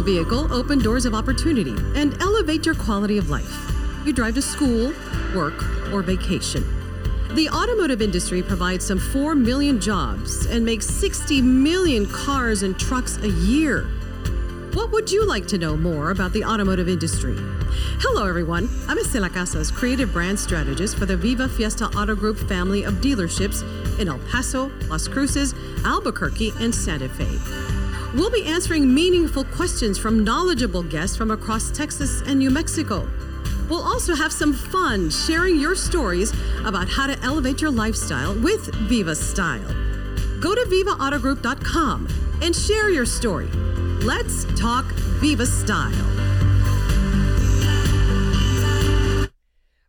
a 0.00 0.02
vehicle 0.02 0.50
open 0.50 0.78
doors 0.78 1.04
of 1.04 1.12
opportunity 1.12 1.74
and 1.94 2.16
elevate 2.22 2.64
your 2.64 2.74
quality 2.74 3.18
of 3.18 3.28
life. 3.28 3.70
You 4.06 4.14
drive 4.14 4.34
to 4.36 4.42
school, 4.42 4.94
work, 5.34 5.62
or 5.92 6.00
vacation. 6.00 6.64
The 7.34 7.50
automotive 7.50 8.00
industry 8.00 8.42
provides 8.42 8.86
some 8.86 8.98
4 8.98 9.34
million 9.34 9.78
jobs 9.78 10.46
and 10.46 10.64
makes 10.64 10.86
60 10.86 11.42
million 11.42 12.06
cars 12.06 12.62
and 12.62 12.80
trucks 12.80 13.18
a 13.18 13.28
year. 13.28 13.82
What 14.72 14.90
would 14.90 15.12
you 15.12 15.26
like 15.26 15.46
to 15.48 15.58
know 15.58 15.76
more 15.76 16.12
about 16.12 16.32
the 16.32 16.44
automotive 16.44 16.88
industry? 16.88 17.36
Hello, 18.00 18.26
everyone. 18.26 18.70
I'm 18.88 18.96
Estela 18.96 19.30
Casas, 19.30 19.70
creative 19.70 20.14
brand 20.14 20.40
strategist 20.40 20.96
for 20.96 21.04
the 21.04 21.16
Viva 21.16 21.46
Fiesta 21.46 21.86
Auto 21.88 22.14
Group 22.14 22.38
family 22.38 22.84
of 22.84 22.94
dealerships 22.94 23.62
in 23.98 24.08
El 24.08 24.18
Paso, 24.30 24.70
Las 24.88 25.06
Cruces, 25.08 25.54
Albuquerque, 25.84 26.54
and 26.58 26.74
Santa 26.74 27.08
Fe. 27.10 27.79
We'll 28.14 28.30
be 28.30 28.44
answering 28.46 28.92
meaningful 28.92 29.44
questions 29.44 29.96
from 29.96 30.24
knowledgeable 30.24 30.82
guests 30.82 31.16
from 31.16 31.30
across 31.30 31.70
Texas 31.70 32.22
and 32.22 32.40
New 32.40 32.50
Mexico. 32.50 33.08
We'll 33.68 33.84
also 33.84 34.16
have 34.16 34.32
some 34.32 34.52
fun 34.52 35.10
sharing 35.10 35.60
your 35.60 35.76
stories 35.76 36.32
about 36.64 36.88
how 36.88 37.06
to 37.06 37.16
elevate 37.20 37.60
your 37.60 37.70
lifestyle 37.70 38.34
with 38.40 38.74
Viva 38.88 39.14
Style. 39.14 39.68
Go 40.40 40.56
to 40.56 40.60
vivaautogroup.com 40.62 42.08
and 42.42 42.56
share 42.56 42.90
your 42.90 43.06
story. 43.06 43.46
Let's 44.02 44.44
talk 44.58 44.86
Viva 45.20 45.46
Style. 45.46 45.92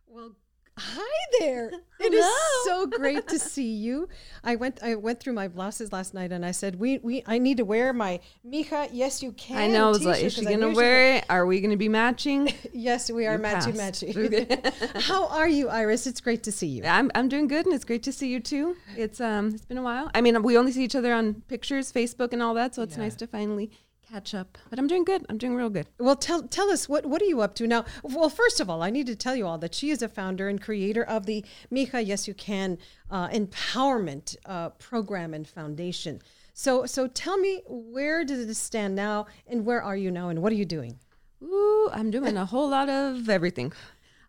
Well, 0.06 0.36
hi 0.78 1.11
there. 1.40 1.70
It 2.04 2.12
is 2.14 2.26
so 2.64 2.84
great 2.86 3.28
to 3.28 3.38
see 3.38 3.74
you. 3.74 4.08
I 4.42 4.56
went 4.56 4.82
I 4.82 4.96
went 4.96 5.20
through 5.20 5.34
my 5.34 5.46
blouses 5.46 5.92
last 5.92 6.14
night 6.14 6.32
and 6.32 6.44
I 6.44 6.50
said, 6.50 6.80
We 6.80 6.98
we 6.98 7.22
I 7.28 7.38
need 7.38 7.58
to 7.58 7.64
wear 7.64 7.92
my 7.92 8.18
Mija, 8.44 8.88
yes 8.92 9.22
you 9.22 9.30
can. 9.30 9.56
I 9.56 9.68
know. 9.68 9.86
I 9.86 9.90
was 9.90 10.04
like, 10.04 10.20
is 10.24 10.32
she 10.34 10.44
gonna 10.44 10.70
wear 10.70 11.18
it? 11.18 11.24
Are 11.30 11.46
we 11.46 11.60
gonna 11.60 11.76
be 11.76 11.88
matching? 11.88 12.52
Yes, 12.72 13.08
we 13.08 13.26
are 13.26 13.38
matchy 13.38 13.76
passed. 13.78 14.02
matchy. 14.02 15.02
How 15.02 15.28
are 15.28 15.48
you, 15.48 15.68
Iris? 15.68 16.08
It's 16.08 16.20
great 16.20 16.42
to 16.42 16.50
see 16.50 16.66
you. 16.66 16.82
I'm 16.84 17.08
I'm 17.14 17.28
doing 17.28 17.46
good, 17.46 17.66
and 17.66 17.74
it's 17.74 17.84
great 17.84 18.02
to 18.02 18.12
see 18.12 18.26
you 18.28 18.40
too. 18.40 18.74
It's 18.96 19.20
um 19.20 19.48
it's 19.54 19.64
been 19.64 19.78
a 19.78 19.82
while. 19.82 20.10
I 20.16 20.22
mean, 20.22 20.42
we 20.42 20.58
only 20.58 20.72
see 20.72 20.82
each 20.82 20.96
other 20.96 21.12
on 21.14 21.34
pictures, 21.46 21.92
Facebook, 21.92 22.32
and 22.32 22.42
all 22.42 22.54
that, 22.54 22.74
so 22.74 22.82
it's 22.82 22.96
Yeah. 22.96 23.04
nice 23.04 23.14
to 23.16 23.28
finally 23.28 23.70
catch 24.12 24.34
up. 24.34 24.58
But 24.68 24.78
I'm 24.78 24.86
doing 24.86 25.04
good. 25.04 25.24
I'm 25.30 25.38
doing 25.38 25.54
real 25.54 25.70
good. 25.70 25.86
Well, 25.98 26.16
tell 26.16 26.42
tell 26.42 26.70
us 26.70 26.88
what 26.88 27.06
what 27.06 27.22
are 27.22 27.26
you 27.26 27.40
up 27.40 27.54
to 27.54 27.66
now? 27.66 27.84
Well, 28.02 28.28
first 28.28 28.60
of 28.60 28.68
all, 28.68 28.82
I 28.82 28.90
need 28.90 29.06
to 29.06 29.16
tell 29.16 29.34
you 29.34 29.46
all 29.46 29.58
that 29.58 29.74
she 29.74 29.90
is 29.90 30.02
a 30.02 30.08
founder 30.08 30.48
and 30.48 30.60
creator 30.60 31.02
of 31.02 31.24
the 31.24 31.44
Mija 31.72 32.06
Yes 32.06 32.28
You 32.28 32.34
Can 32.34 32.78
uh, 33.10 33.28
empowerment 33.28 34.36
uh, 34.44 34.70
program 34.70 35.32
and 35.32 35.48
foundation. 35.48 36.20
So 36.52 36.84
so 36.84 37.06
tell 37.06 37.38
me 37.38 37.62
where 37.66 38.24
does 38.24 38.40
it 38.40 38.54
stand 38.54 38.94
now, 38.94 39.26
and 39.46 39.64
where 39.64 39.82
are 39.82 39.96
you 39.96 40.10
now, 40.10 40.28
and 40.28 40.42
what 40.42 40.52
are 40.52 40.56
you 40.56 40.66
doing? 40.66 40.98
Ooh, 41.42 41.88
I'm 41.92 42.10
doing 42.10 42.36
a 42.36 42.44
whole 42.44 42.68
lot 42.68 42.88
of 42.88 43.28
everything. 43.28 43.72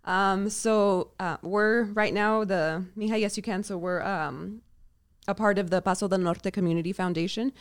Um, 0.06 0.50
so 0.50 1.12
uh, 1.20 1.38
we're 1.42 1.84
right 1.84 2.14
now 2.14 2.46
the 2.46 2.86
Mija 2.98 3.20
Yes 3.20 3.36
You 3.36 3.44
Can. 3.44 3.64
So 3.64 3.78
we're 3.78 4.02
um, 4.02 4.62
a 5.28 5.36
part 5.36 5.58
of 5.58 5.70
the 5.70 5.82
Paso 5.82 6.08
del 6.08 6.20
Norte 6.20 6.52
Community 6.54 6.94
Foundation. 6.94 7.52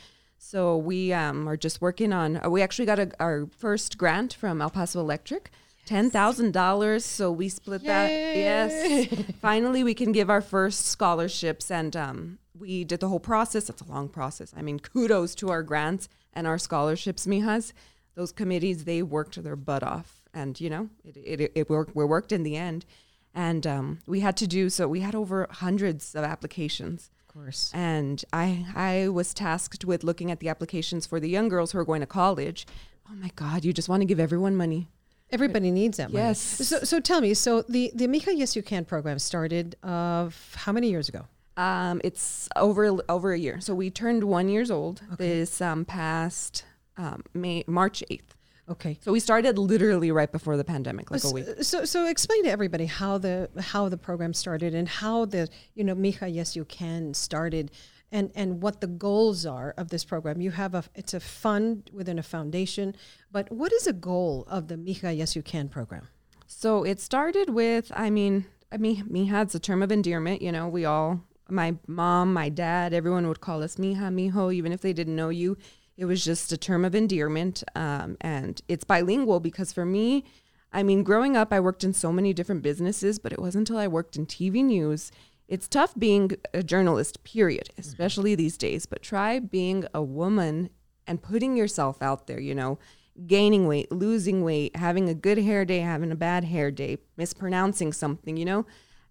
So 0.45 0.77
we 0.77 1.13
um, 1.13 1.49
are 1.49 1.57
just 1.57 1.81
working 1.81 2.13
on. 2.13 2.45
Uh, 2.45 2.51
we 2.51 2.63
actually 2.63 2.85
got 2.85 2.99
a, 2.99 3.13
our 3.21 3.47
first 3.57 3.97
grant 3.97 4.35
from 4.35 4.61
El 4.61 4.71
Paso 4.71 4.99
Electric, 4.99 5.53
ten 5.87 6.11
thousand 6.11 6.53
dollars. 6.53 7.05
So 7.05 7.31
we 7.31 7.49
split 7.49 7.85
that. 7.85 8.11
Yes, 8.11 9.07
finally 9.41 9.85
we 9.85 9.95
can 9.95 10.11
give 10.11 10.29
our 10.29 10.41
first 10.41 10.87
scholarships, 10.87 11.71
and 11.71 11.97
um, 11.97 12.39
we 12.59 12.83
did 12.83 12.99
the 12.99 13.09
whole 13.09 13.21
process. 13.21 13.71
It's 13.71 13.83
a 13.83 13.85
long 13.87 14.09
process. 14.09 14.53
I 14.57 14.63
mean, 14.63 14.81
kudos 14.81 15.37
to 15.37 15.51
our 15.51 15.63
grants 15.63 16.09
and 16.35 16.45
our 16.49 16.59
scholarships, 16.59 17.25
Mijas. 17.25 17.73
Those 18.17 18.33
committees 18.33 18.83
they 18.83 19.01
worked 19.01 19.41
their 19.43 19.57
butt 19.57 19.85
off, 19.85 20.23
and 20.35 20.61
you 20.61 20.69
know 20.69 20.89
it 21.05 21.17
it, 21.17 21.53
it 21.55 21.71
worked. 21.71 21.95
We 21.95 22.05
worked 22.05 22.33
in 22.33 22.43
the 22.43 22.57
end, 22.57 22.85
and 23.33 23.65
um, 23.65 24.01
we 24.09 24.21
had 24.21 24.37
to 24.39 24.49
do 24.49 24.71
so. 24.71 24.89
We 24.89 25.01
had 25.01 25.15
over 25.15 25.47
hundreds 25.49 26.17
of 26.17 26.25
applications 26.25 27.11
course. 27.35 27.71
and 27.75 28.25
I 28.33 28.67
I 28.75 29.09
was 29.09 29.35
tasked 29.35 29.85
with 29.85 30.05
looking 30.05 30.31
at 30.31 30.41
the 30.41 30.49
applications 30.49 31.07
for 31.07 31.21
the 31.21 31.29
young 31.29 31.49
girls 31.49 31.73
who 31.73 31.79
are 31.79 31.85
going 31.85 32.01
to 32.01 32.07
college. 32.07 32.67
Oh 33.11 33.15
my 33.15 33.31
God! 33.37 33.65
You 33.65 33.73
just 33.73 33.89
want 33.89 34.01
to 34.01 34.07
give 34.07 34.21
everyone 34.21 34.57
money. 34.57 34.89
Everybody 35.31 35.71
needs 35.71 35.97
that 35.97 36.13
money. 36.13 36.25
Yes. 36.25 36.39
So 36.41 36.81
so 36.81 37.01
tell 37.01 37.21
me. 37.21 37.35
So 37.35 37.63
the 37.63 37.91
the 37.95 38.07
Mija 38.07 38.33
Yes 38.37 38.55
You 38.55 38.63
Can 38.63 38.85
program 38.85 39.19
started 39.19 39.77
of 39.83 40.55
how 40.57 40.73
many 40.73 40.91
years 40.91 41.09
ago? 41.09 41.27
Um, 41.57 42.01
it's 42.05 42.49
over 42.57 42.99
over 43.09 43.33
a 43.33 43.39
year. 43.39 43.61
So 43.61 43.75
we 43.75 43.91
turned 43.91 44.25
one 44.25 44.49
years 44.49 44.71
old 44.71 45.03
this 45.19 45.61
um, 45.61 45.85
past 45.85 46.65
um, 46.97 47.25
May 47.35 47.65
March 47.67 48.03
eighth. 48.11 48.35
Okay. 48.69 48.99
So 49.03 49.13
we 49.13 49.21
started 49.21 49.59
literally 49.59 50.13
right 50.13 50.31
before 50.31 50.57
the 50.57 50.65
pandemic, 50.65 51.11
like 51.11 51.25
a 51.25 51.31
week. 51.31 51.47
Uh, 51.49 51.63
so, 51.63 51.85
so 51.85 52.07
explain 52.07 52.45
to 52.45 52.51
everybody 52.51 52.87
how 52.87 53.19
the 53.19 53.51
how 53.59 53.89
the 53.89 53.97
program 53.97 54.33
started 54.33 54.75
and 54.75 54.89
how 54.89 55.25
the 55.25 55.49
you 55.75 55.85
know 55.85 55.95
Mija 55.95 56.33
Yes 56.33 56.55
You 56.55 56.65
Can 56.65 57.13
started, 57.13 57.73
and 58.13 58.31
and 58.35 58.63
what 58.63 58.81
the 58.81 58.87
goals 58.87 59.45
are 59.47 59.75
of 59.77 59.89
this 59.89 60.05
program. 60.05 60.41
You 60.41 60.53
have 60.53 60.75
a 60.75 60.85
it's 60.95 61.13
a 61.13 61.21
fund 61.21 61.91
within 61.93 62.19
a 62.19 62.23
foundation, 62.23 62.95
but 63.33 63.51
what 63.51 63.73
is 63.73 63.87
a 63.87 63.93
goal 63.93 64.47
of 64.49 64.69
the 64.69 64.77
Mija 64.77 65.17
Yes 65.17 65.35
You 65.35 65.43
Can 65.43 65.69
program? 65.69 66.09
So 66.47 66.85
it 66.85 67.01
started 67.01 67.51
with, 67.51 67.91
I 67.95 68.11
mean, 68.11 68.45
I 68.71 68.77
mean, 68.77 69.05
Mija's 69.07 69.55
a 69.55 69.59
term 69.59 69.83
of 69.83 69.91
endearment. 69.91 70.43
You 70.43 70.53
know, 70.53 70.69
we 70.69 70.85
all, 70.85 71.21
my 71.49 71.75
mom, 71.87 72.33
my 72.33 72.51
dad, 72.51 72.93
everyone 72.93 73.27
would 73.27 73.41
call 73.41 73.63
us 73.63 73.77
Mija, 73.77 74.13
Mijo, 74.13 74.53
even 74.55 74.71
if 74.71 74.83
they 74.83 74.93
didn't 74.93 75.17
know 75.17 75.31
you. 75.31 75.57
It 75.97 76.07
was 76.07 76.25
just 76.25 76.53
a 76.53 76.57
term 76.57 76.85
of 76.85 76.95
endearment. 76.95 77.63
Um, 77.75 78.17
and 78.21 78.61
it's 78.69 78.85
bilingual 78.85 79.41
because 79.41 79.73
for 79.73 79.85
me, 79.85 80.25
I 80.73 80.83
mean, 80.83 81.03
growing 81.03 81.37
up, 81.37 81.53
I 81.53 81.61
worked 81.61 81.85
in 81.85 81.93
so 81.93 82.13
many 82.13 82.33
different 82.33 82.63
businesses, 82.63 83.19
but 83.19 83.33
it 83.33 83.39
wasn't 83.39 83.69
until 83.69 83.81
I 83.81 83.89
worked 83.89 84.17
in 84.17 84.27
TV 84.27 84.65
news. 84.65 85.13
It's 85.49 85.69
tough 85.69 85.95
being 85.99 86.33
a 86.55 86.63
journalist, 86.63 87.25
period, 87.25 87.69
especially 87.77 88.35
these 88.35 88.57
days. 88.57 88.87
But 88.87 89.03
try 89.03 89.39
being 89.39 89.85
a 89.93 90.03
woman 90.03 90.71
and 91.07 91.23
putting 91.23 91.57
yourself 91.57 92.01
out 92.01 92.27
there, 92.27 92.41
you 92.41 92.55
know, 92.55 92.79
gaining 93.27 93.67
weight, 93.67 93.93
losing 93.93 94.43
weight, 94.43 94.77
having 94.77 95.09
a 95.09 95.15
good 95.15 95.39
hair 95.39 95.67
day, 95.67 95.81
having 95.81 96.11
a 96.11 96.17
bad 96.17 96.45
hair 96.45 96.71
day, 96.71 96.99
mispronouncing 97.19 97.93
something, 97.93 98.37
you 98.39 98.45
know? 98.47 98.65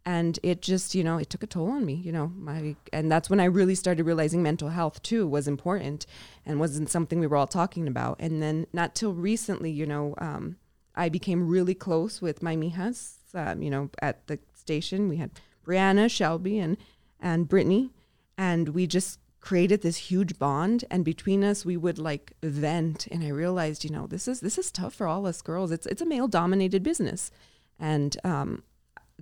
And 0.03 0.39
it 0.41 0.62
just, 0.63 0.95
you 0.95 1.03
know, 1.03 1.17
it 1.19 1.29
took 1.29 1.44
a 1.44 1.47
toll 1.47 1.69
on 1.69 1.85
me, 1.85 1.94
you 1.94 2.12
know, 2.12 2.31
my 2.35 2.75
and 2.91 3.12
that's 3.12 3.29
when 3.29 3.39
I 3.39 3.45
really 3.45 3.75
started 3.75 4.03
realizing 4.03 4.41
mental 4.41 4.69
health 4.69 5.03
too 5.03 5.28
was 5.28 5.47
important 5.47 6.07
and 6.44 6.59
wasn't 6.59 6.89
something 6.89 7.19
we 7.19 7.28
were 7.28 7.38
all 7.38 7.45
talking 7.45 7.88
about. 7.88 8.17
And 8.19 8.41
then 8.41 8.66
not 8.73 8.95
till 8.95 9.13
recently, 9.13 9.69
you 9.69 9.85
know, 9.85 10.16
um, 10.17 10.57
I 10.95 11.09
became 11.09 11.47
really 11.47 11.75
close 11.75 12.19
with 12.22 12.41
my 12.41 12.56
mijas, 12.56 13.13
um, 13.35 13.62
you 13.62 13.69
know, 13.69 13.89
at 14.01 14.25
the 14.28 14.39
station. 14.56 15.07
We 15.07 15.17
had 15.17 15.31
Brianna, 15.66 16.09
Shelby, 16.09 16.57
and 16.57 16.78
and 17.19 17.47
Brittany, 17.47 17.91
and 18.38 18.69
we 18.69 18.88
just 18.88 19.19
created 19.39 19.81
this 19.81 19.97
huge 19.97 20.39
bond. 20.39 20.85
And 20.89 21.03
between 21.06 21.44
us, 21.44 21.66
we 21.66 21.78
would 21.78 22.00
like 22.00 22.33
vent. 22.41 23.07
And 23.12 23.23
I 23.23 23.29
realized, 23.29 23.83
you 23.83 23.89
know, 23.89 24.07
this 24.07 24.28
is 24.28 24.39
this 24.39 24.57
is 24.57 24.72
tough 24.72 24.94
for 24.94 25.07
all 25.07 25.28
us 25.28 25.41
girls. 25.41 25.72
It's 25.72 25.85
it's 25.85 26.01
a 26.01 26.06
male 26.06 26.28
dominated 26.28 26.81
business, 26.83 27.31
and 27.79 28.18
um, 28.23 28.63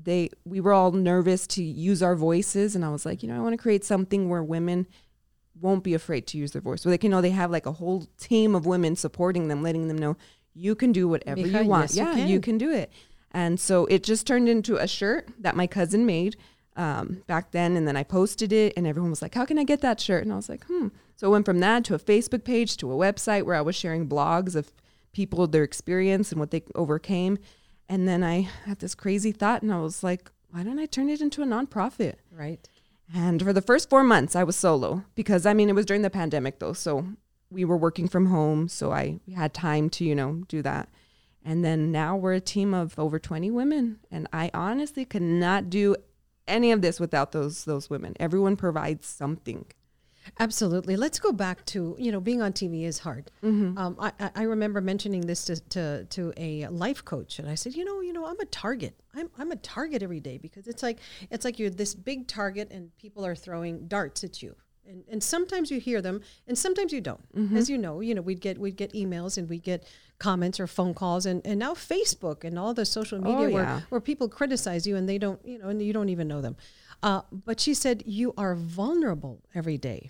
they 0.03 0.29
we 0.45 0.59
were 0.59 0.73
all 0.73 0.91
nervous 0.91 1.47
to 1.47 1.63
use 1.63 2.01
our 2.01 2.15
voices. 2.15 2.75
And 2.75 2.85
I 2.85 2.89
was 2.89 3.05
like, 3.05 3.23
you 3.23 3.29
know, 3.29 3.35
I 3.35 3.39
want 3.39 3.53
to 3.53 3.61
create 3.61 3.83
something 3.83 4.29
where 4.29 4.43
women 4.43 4.87
won't 5.59 5.83
be 5.83 5.93
afraid 5.93 6.27
to 6.27 6.37
use 6.37 6.51
their 6.51 6.61
voice. 6.61 6.85
Where 6.85 6.91
they 6.91 6.97
can 6.97 7.11
know 7.11 7.21
they 7.21 7.31
have 7.31 7.51
like 7.51 7.65
a 7.65 7.73
whole 7.73 8.07
team 8.17 8.55
of 8.55 8.65
women 8.65 8.95
supporting 8.95 9.47
them, 9.47 9.61
letting 9.61 9.87
them 9.87 9.97
know 9.97 10.17
you 10.53 10.75
can 10.75 10.91
do 10.91 11.07
whatever 11.07 11.41
you 11.41 11.63
want. 11.65 11.91
yes, 11.91 11.95
you 11.95 12.03
yeah, 12.03 12.13
can. 12.13 12.27
you 12.27 12.39
can 12.39 12.57
do 12.57 12.71
it. 12.71 12.91
And 13.31 13.59
so 13.59 13.85
it 13.85 14.03
just 14.03 14.25
turned 14.25 14.49
into 14.49 14.77
a 14.77 14.87
shirt 14.87 15.29
that 15.39 15.55
my 15.55 15.67
cousin 15.67 16.05
made 16.05 16.35
um, 16.75 17.21
back 17.27 17.51
then. 17.51 17.77
And 17.77 17.87
then 17.87 17.95
I 17.95 18.03
posted 18.03 18.51
it, 18.51 18.73
and 18.75 18.87
everyone 18.87 19.11
was 19.11 19.21
like, 19.21 19.35
How 19.35 19.45
can 19.45 19.59
I 19.59 19.63
get 19.63 19.81
that 19.81 19.99
shirt? 19.99 20.23
And 20.23 20.33
I 20.33 20.35
was 20.35 20.49
like, 20.49 20.65
Hmm. 20.65 20.87
So 21.15 21.27
it 21.27 21.31
went 21.31 21.45
from 21.45 21.59
that 21.59 21.83
to 21.85 21.95
a 21.95 21.99
Facebook 21.99 22.45
page 22.45 22.77
to 22.77 22.91
a 22.91 22.95
website 22.95 23.43
where 23.43 23.55
I 23.55 23.61
was 23.61 23.75
sharing 23.75 24.07
blogs 24.07 24.55
of 24.55 24.71
people, 25.11 25.45
their 25.47 25.63
experience, 25.63 26.31
and 26.31 26.39
what 26.39 26.51
they 26.51 26.63
overcame. 26.75 27.37
And 27.89 28.07
then 28.07 28.23
I 28.23 28.47
had 28.65 28.79
this 28.79 28.93
crazy 28.93 29.31
thought, 29.31 29.63
and 29.63 29.73
I 29.73 29.79
was 29.79 30.03
like, 30.03 30.31
Why 30.51 30.63
don't 30.63 30.79
I 30.79 30.85
turn 30.85 31.09
it 31.09 31.21
into 31.21 31.41
a 31.41 31.45
nonprofit? 31.45 32.15
Right. 32.31 32.65
And 33.13 33.41
for 33.41 33.51
the 33.51 33.61
first 33.61 33.89
four 33.89 34.03
months, 34.03 34.35
I 34.35 34.43
was 34.43 34.55
solo 34.55 35.03
because 35.15 35.45
I 35.45 35.53
mean, 35.53 35.67
it 35.67 35.75
was 35.75 35.85
during 35.85 36.03
the 36.03 36.09
pandemic 36.09 36.59
though. 36.59 36.73
So 36.73 37.07
we 37.49 37.65
were 37.65 37.77
working 37.77 38.07
from 38.07 38.27
home. 38.27 38.67
So 38.67 38.91
I 38.91 39.19
had 39.35 39.53
time 39.53 39.89
to, 39.91 40.05
you 40.05 40.13
know, 40.13 40.43
do 40.47 40.61
that. 40.61 40.89
And 41.43 41.65
then 41.65 41.91
now 41.91 42.15
we're 42.15 42.33
a 42.33 42.39
team 42.39 42.73
of 42.73 42.97
over 42.99 43.17
20 43.17 43.49
women. 43.49 43.99
And 44.11 44.27
I 44.31 44.51
honestly 44.53 45.05
could 45.05 45.23
not 45.23 45.69
do 45.69 45.95
any 46.47 46.71
of 46.71 46.81
this 46.81 46.99
without 46.99 47.31
those 47.31 47.65
those 47.65 47.89
women. 47.89 48.15
Everyone 48.19 48.55
provides 48.55 49.07
something. 49.07 49.65
Absolutely. 50.39 50.95
Let's 50.95 51.19
go 51.19 51.31
back 51.31 51.65
to 51.67 51.95
you 51.99 52.11
know 52.11 52.19
being 52.19 52.41
on 52.41 52.53
TV 52.53 52.83
is 52.85 52.99
hard. 52.99 53.31
Um, 53.43 53.95
I, 53.99 54.11
I- 54.35 54.43
remember 54.43 54.81
mentioning 54.81 55.21
this 55.21 55.45
to, 55.45 55.59
to 55.69 56.05
to 56.05 56.33
a 56.37 56.67
life 56.67 57.03
coach, 57.05 57.39
and 57.39 57.49
I 57.49 57.55
said, 57.55 57.75
you 57.75 57.85
know, 57.85 58.01
you 58.01 58.13
know, 58.13 58.25
I'm 58.25 58.39
a 58.39 58.45
target. 58.45 58.93
I'm 59.15 59.29
I'm 59.37 59.51
a 59.51 59.55
target 59.57 60.03
every 60.03 60.19
day 60.19 60.37
because 60.37 60.67
it's 60.67 60.83
like 60.83 60.99
it's 61.31 61.45
like 61.45 61.59
you're 61.59 61.69
this 61.69 61.95
big 61.95 62.27
target, 62.27 62.71
and 62.71 62.95
people 62.97 63.25
are 63.25 63.35
throwing 63.35 63.87
darts 63.87 64.23
at 64.23 64.41
you. 64.43 64.55
and, 64.89 65.03
and 65.11 65.21
sometimes 65.23 65.69
you 65.71 65.79
hear 65.79 66.01
them 66.01 66.17
and 66.47 66.57
sometimes 66.57 66.91
you 66.91 67.01
don't 67.09 67.21
Mm-hmm. 67.37 67.57
as 67.59 67.69
you 67.69 67.77
know 67.77 67.95
you 68.07 68.13
know 68.15 68.23
we'd 68.29 68.41
get 68.41 68.57
we'd 68.57 68.75
get 68.83 68.91
emails 68.93 69.37
and 69.37 69.47
we'd 69.51 69.61
get 69.63 69.83
comments 70.27 70.59
or 70.59 70.65
phone 70.67 70.93
calls 71.01 71.25
and, 71.31 71.39
and 71.45 71.59
now 71.59 71.73
facebook 71.75 72.43
and 72.47 72.57
all 72.57 72.73
the 72.73 72.85
social 72.85 73.19
media 73.21 73.47
Oh, 73.49 73.53
where, 73.55 73.65
where 73.91 74.01
people 74.01 74.27
criticize 74.39 74.87
you 74.89 74.95
and 74.99 75.07
they 75.07 75.19
don't 75.25 75.39
you 75.45 75.59
know 75.59 75.69
and 75.69 75.79
you 75.81 75.93
don't 75.93 76.09
even 76.09 76.27
know 76.27 76.41
them 76.41 76.55
uh, 77.03 77.21
but 77.49 77.59
she 77.59 77.73
said 77.75 78.01
you 78.19 78.33
are 78.35 78.55
vulnerable 78.55 79.35
every 79.53 79.77
day 79.77 80.09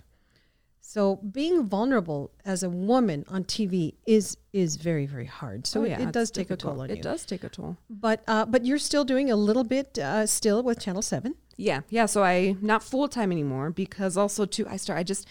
so 0.94 1.16
being 1.38 1.56
vulnerable 1.74 2.22
as 2.52 2.64
a 2.64 2.70
woman 2.90 3.24
on 3.34 3.44
tv 3.44 3.94
is 4.16 4.36
is 4.52 4.70
very 4.88 5.06
very 5.06 5.30
hard 5.40 5.64
so 5.66 5.80
Oh, 5.80 5.84
it, 5.84 5.90
yeah, 5.90 6.02
it 6.08 6.12
does 6.18 6.30
take 6.38 6.50
a 6.50 6.56
toll 6.56 6.80
on 6.80 6.90
it 6.90 6.96
you 6.96 7.02
does 7.10 7.24
take 7.32 7.44
a 7.44 7.48
toll. 7.48 7.76
but 7.88 8.18
uh, 8.26 8.44
but 8.52 8.60
you're 8.66 8.84
still 8.90 9.04
doing 9.12 9.30
a 9.30 9.36
little 9.48 9.62
bit 9.76 9.88
uh, 9.98 10.26
still 10.26 10.58
with 10.68 10.76
channel 10.84 11.02
7 11.02 11.34
Yeah, 11.56 11.80
yeah. 11.96 12.06
So 12.06 12.18
I 12.34 12.56
not 12.72 12.80
full 12.82 13.06
time 13.18 13.30
anymore 13.36 13.66
because 13.84 14.16
also 14.22 14.42
too 14.46 14.66
I 14.74 14.76
start 14.84 14.98
I 14.98 15.04
just 15.12 15.22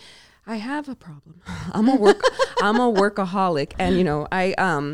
I 0.46 0.56
have 0.72 0.86
a 0.96 0.96
problem. 1.08 1.36
I'm 1.78 1.88
a 1.96 1.98
work 2.06 2.22
I'm 2.66 2.80
a 2.88 2.90
workaholic 3.02 3.70
and 3.84 3.92
you 4.00 4.06
know 4.10 4.20
I 4.32 4.54
um 4.68 4.86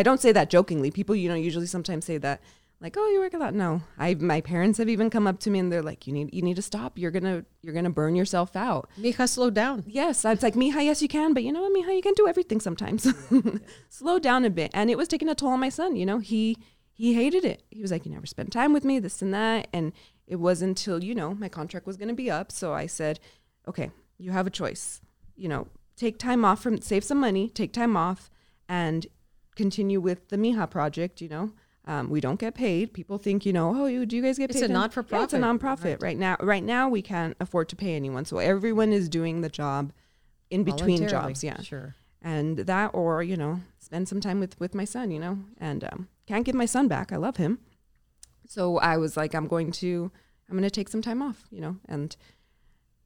I 0.00 0.02
don't 0.06 0.20
say 0.24 0.32
that 0.38 0.46
jokingly. 0.56 0.90
People 0.98 1.14
you 1.22 1.28
know 1.30 1.38
usually 1.48 1.66
sometimes 1.76 2.04
say 2.10 2.18
that 2.26 2.38
like 2.80 2.96
oh 2.98 3.08
you 3.08 3.20
work 3.20 3.34
a 3.34 3.38
lot. 3.38 3.54
No, 3.54 3.82
I 3.98 4.14
my 4.14 4.40
parents 4.40 4.78
have 4.78 4.88
even 4.88 5.10
come 5.10 5.26
up 5.26 5.40
to 5.40 5.50
me 5.50 5.58
and 5.58 5.72
they're 5.72 5.82
like 5.82 6.06
you 6.06 6.12
need 6.12 6.34
you 6.34 6.42
need 6.42 6.56
to 6.56 6.62
stop. 6.62 6.98
You're 6.98 7.10
gonna 7.10 7.44
you're 7.62 7.74
gonna 7.74 7.90
burn 7.90 8.14
yourself 8.14 8.56
out. 8.56 8.90
Mija, 8.98 9.28
slow 9.28 9.50
down 9.50 9.84
Yes, 9.86 10.24
it's 10.24 10.42
like, 10.42 10.54
Mija, 10.54 10.84
yes, 10.84 11.00
you 11.02 11.08
can, 11.08 11.34
but 11.34 11.44
you 11.44 11.52
know 11.52 11.62
what, 11.62 11.72
Mija, 11.72 11.94
you 11.94 12.02
can 12.02 12.14
do 12.14 12.26
everything 12.26 12.60
sometimes. 12.60 13.06
Slow 13.88 14.18
down 14.18 14.44
a 14.44 14.50
bit. 14.50 14.70
And 14.74 14.90
it 14.90 14.98
was 14.98 15.08
taking 15.08 15.28
a 15.28 15.34
toll 15.34 15.50
on 15.50 15.60
my 15.60 15.68
son. 15.68 15.94
You 15.96 16.04
know, 16.04 16.18
he 16.18 16.58
he 16.92 17.14
hated 17.14 17.44
it. 17.44 17.62
He 17.70 17.82
was 17.82 17.90
like, 17.90 18.06
you 18.06 18.12
never 18.12 18.26
spend 18.26 18.52
time 18.52 18.72
with 18.72 18.84
me, 18.84 18.98
this 18.98 19.20
and 19.20 19.34
that. 19.34 19.68
And 19.72 19.92
it 20.26 20.36
wasn't 20.36 20.70
until, 20.70 21.02
you 21.02 21.14
know, 21.14 21.34
my 21.34 21.48
contract 21.48 21.86
was 21.86 21.96
going 21.96 22.08
to 22.08 22.14
be 22.14 22.30
up. 22.30 22.52
So 22.52 22.72
I 22.72 22.86
said, 22.86 23.18
okay, 23.68 23.90
you 24.16 24.30
have 24.30 24.46
a 24.46 24.50
choice. 24.50 25.00
You 25.36 25.48
know, 25.48 25.66
take 25.96 26.18
time 26.18 26.44
off 26.44 26.62
from, 26.62 26.80
save 26.80 27.02
some 27.02 27.18
money, 27.18 27.48
take 27.48 27.72
time 27.72 27.96
off, 27.96 28.30
and 28.68 29.06
continue 29.56 30.00
with 30.00 30.28
the 30.28 30.36
Mija 30.36 30.70
project, 30.70 31.20
you 31.20 31.28
know. 31.28 31.52
Um, 31.86 32.08
we 32.08 32.20
don't 32.20 32.40
get 32.40 32.54
paid. 32.54 32.94
People 32.94 33.18
think, 33.18 33.44
you 33.44 33.52
know, 33.52 33.74
oh, 33.76 33.86
you, 33.86 34.06
do 34.06 34.16
you 34.16 34.22
guys 34.22 34.38
get 34.38 34.50
paid? 34.50 34.62
It's 34.62 34.70
a 34.70 34.72
not-for-profit, 34.72 35.24
it's 35.24 35.32
a 35.34 35.38
nonprofit 35.38 36.02
right 36.02 36.16
now. 36.16 36.36
Right 36.40 36.64
now, 36.64 36.88
we 36.88 37.02
can't 37.02 37.36
afford 37.40 37.68
to 37.70 37.76
pay 37.76 37.94
anyone, 37.94 38.24
so 38.24 38.38
everyone 38.38 38.92
is 38.92 39.08
doing 39.08 39.42
the 39.42 39.50
job 39.50 39.92
in 40.50 40.64
between 40.64 41.06
jobs. 41.08 41.44
Yeah, 41.44 41.60
sure 41.60 41.94
and 42.22 42.56
that, 42.56 42.90
or 42.94 43.22
you 43.22 43.36
know, 43.36 43.60
spend 43.78 44.08
some 44.08 44.20
time 44.20 44.40
with 44.40 44.58
with 44.58 44.74
my 44.74 44.84
son. 44.84 45.10
You 45.10 45.20
know, 45.20 45.38
and 45.58 45.84
um, 45.84 46.08
can't 46.26 46.44
give 46.44 46.54
my 46.54 46.66
son 46.66 46.88
back. 46.88 47.12
I 47.12 47.16
love 47.16 47.36
him, 47.36 47.58
so 48.48 48.78
I 48.78 48.96
was 48.96 49.16
like, 49.16 49.34
I'm 49.34 49.46
going 49.46 49.70
to, 49.72 50.10
I'm 50.48 50.56
going 50.56 50.62
to 50.62 50.70
take 50.70 50.88
some 50.88 51.02
time 51.02 51.20
off. 51.20 51.44
You 51.50 51.60
know, 51.60 51.76
and 51.86 52.16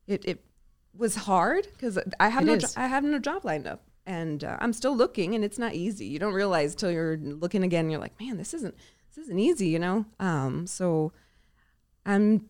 it 0.07 0.25
it 0.25 0.45
was 0.97 1.17
hard 1.17 1.67
because 1.73 1.99
I 2.21 2.29
have 2.29 2.45
It 2.45 2.47
no 2.47 2.57
jo- 2.59 2.69
I 2.77 2.87
have 2.87 3.03
no 3.03 3.19
job 3.19 3.45
lined 3.45 3.67
up. 3.67 3.83
And 4.09 4.43
uh, 4.43 4.57
I'm 4.61 4.73
still 4.73 4.97
looking, 4.97 5.35
and 5.35 5.45
it's 5.45 5.59
not 5.59 5.75
easy. 5.75 6.07
You 6.07 6.19
don't 6.19 6.33
realize 6.33 6.75
till 6.75 6.91
you're 6.91 7.19
looking 7.19 7.63
again. 7.63 7.91
You're 7.91 8.01
like, 8.01 8.19
man, 8.19 8.39
this 8.39 8.55
isn't 8.55 8.75
this 9.15 9.19
isn't 9.25 9.39
easy, 9.39 9.69
you 9.69 9.79
know. 9.79 10.07
Um, 10.19 10.67
so 10.67 11.13
I'm 12.07 12.49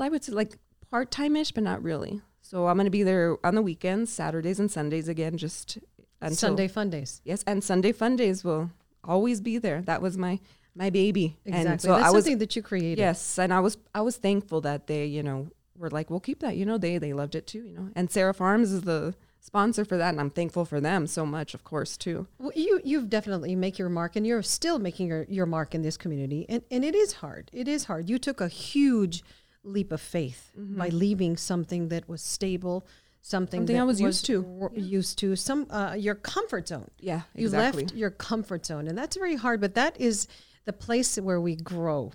I 0.00 0.08
would 0.08 0.22
say 0.22 0.32
like 0.32 0.56
part 0.90 1.10
time 1.10 1.34
ish, 1.36 1.50
but 1.52 1.64
not 1.64 1.82
really. 1.82 2.20
So 2.42 2.68
I'm 2.68 2.76
gonna 2.76 2.90
be 2.90 3.02
there 3.02 3.36
on 3.44 3.56
the 3.56 3.62
weekends, 3.62 4.12
Saturdays 4.12 4.60
and 4.60 4.70
Sundays 4.70 5.08
again, 5.08 5.36
just 5.36 5.78
until 6.20 6.36
Sunday 6.36 6.68
fun 6.68 6.90
days. 6.90 7.20
Yes, 7.24 7.42
and 7.46 7.64
Sunday 7.64 7.90
fun 7.90 8.14
days 8.14 8.44
will 8.44 8.70
always 9.02 9.40
be 9.40 9.58
there. 9.58 9.82
That 9.82 10.00
was 10.00 10.16
my 10.16 10.38
my 10.76 10.90
baby, 10.90 11.36
Exactly. 11.44 11.70
and 11.72 11.80
so 11.80 11.88
That's 11.96 12.06
I 12.06 12.10
was 12.10 12.24
something 12.24 12.38
that 12.38 12.54
you 12.54 12.62
created. 12.62 12.98
yes, 12.98 13.38
and 13.38 13.52
I 13.52 13.60
was 13.60 13.78
I 13.94 14.00
was 14.02 14.16
thankful 14.16 14.60
that 14.60 14.86
they 14.86 15.06
you 15.06 15.22
know 15.24 15.48
were 15.76 15.90
like, 15.90 16.08
we'll 16.08 16.20
keep 16.20 16.38
that. 16.40 16.56
You 16.56 16.64
know, 16.66 16.78
they 16.78 16.98
they 16.98 17.12
loved 17.12 17.34
it 17.34 17.48
too. 17.48 17.64
You 17.64 17.74
know, 17.78 17.88
and 17.96 18.10
Sarah 18.10 18.32
Farms 18.34 18.70
is 18.70 18.82
the 18.82 19.14
sponsor 19.44 19.84
for 19.84 19.96
that, 19.98 20.08
and 20.10 20.20
I'm 20.20 20.30
thankful 20.30 20.64
for 20.64 20.80
them 20.80 21.06
so 21.06 21.24
much, 21.26 21.52
of 21.54 21.62
course, 21.64 21.96
too. 21.96 22.26
Well, 22.38 22.52
you 22.56 22.80
you've 22.82 23.08
definitely 23.10 23.54
make 23.54 23.78
your 23.78 23.88
mark, 23.90 24.16
and 24.16 24.26
you're 24.26 24.42
still 24.42 24.78
making 24.78 25.08
your, 25.08 25.24
your 25.28 25.46
mark 25.46 25.74
in 25.74 25.82
this 25.82 25.96
community, 25.96 26.46
and 26.48 26.62
and 26.70 26.84
it 26.84 26.94
is 26.94 27.12
hard. 27.14 27.50
It 27.52 27.68
is 27.68 27.84
hard. 27.84 28.08
You 28.08 28.18
took 28.18 28.40
a 28.40 28.48
huge 28.48 29.22
leap 29.62 29.92
of 29.92 30.00
faith 30.00 30.50
Mm-hmm. 30.58 30.78
by 30.78 30.88
leaving 30.88 31.36
something 31.36 31.88
that 31.88 32.08
was 32.08 32.22
stable, 32.22 32.86
something, 33.20 33.60
Something 33.60 33.76
that 33.76 33.82
I 33.82 33.84
was 33.84 34.00
used 34.00 34.24
to. 34.26 34.42
wor- 34.42 34.72
Used 34.74 35.18
to 35.18 35.36
some 35.36 35.66
uh, 35.70 35.94
your 35.98 36.14
comfort 36.14 36.68
zone. 36.68 36.90
Yeah, 36.98 37.22
exactly. 37.34 37.82
You 37.82 37.86
left 37.88 37.96
your 37.96 38.10
comfort 38.10 38.64
zone, 38.66 38.88
and 38.88 38.96
that's 38.96 39.16
very 39.16 39.36
hard. 39.36 39.60
But 39.60 39.74
that 39.74 40.00
is 40.00 40.26
the 40.64 40.72
place 40.72 41.16
where 41.16 41.40
we 41.40 41.54
grow, 41.56 42.12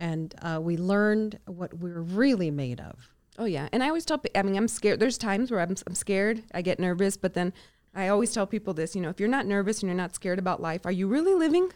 and 0.00 0.34
uh, 0.42 0.58
we 0.62 0.76
learned 0.76 1.38
what 1.46 1.74
we're 1.74 2.00
really 2.00 2.50
made 2.50 2.80
of. 2.80 2.96
Oh 3.38 3.46
yeah, 3.46 3.68
and 3.72 3.82
I 3.82 3.88
always 3.88 4.04
tell. 4.04 4.22
I 4.34 4.42
mean, 4.42 4.56
I'm 4.56 4.68
scared. 4.68 5.00
There's 5.00 5.16
times 5.16 5.50
where 5.50 5.60
I'm, 5.60 5.74
I'm 5.86 5.94
scared. 5.94 6.42
I 6.52 6.60
get 6.62 6.78
nervous, 6.78 7.16
but 7.16 7.34
then 7.34 7.52
I 7.94 8.08
always 8.08 8.32
tell 8.32 8.46
people 8.46 8.74
this. 8.74 8.94
You 8.94 9.00
know, 9.00 9.08
if 9.08 9.18
you're 9.18 9.28
not 9.28 9.46
nervous 9.46 9.80
and 9.80 9.88
you're 9.88 9.96
not 9.96 10.14
scared 10.14 10.38
about 10.38 10.60
life, 10.60 10.84
are 10.84 10.92
you 10.92 11.08
really 11.08 11.34
living? 11.34 11.70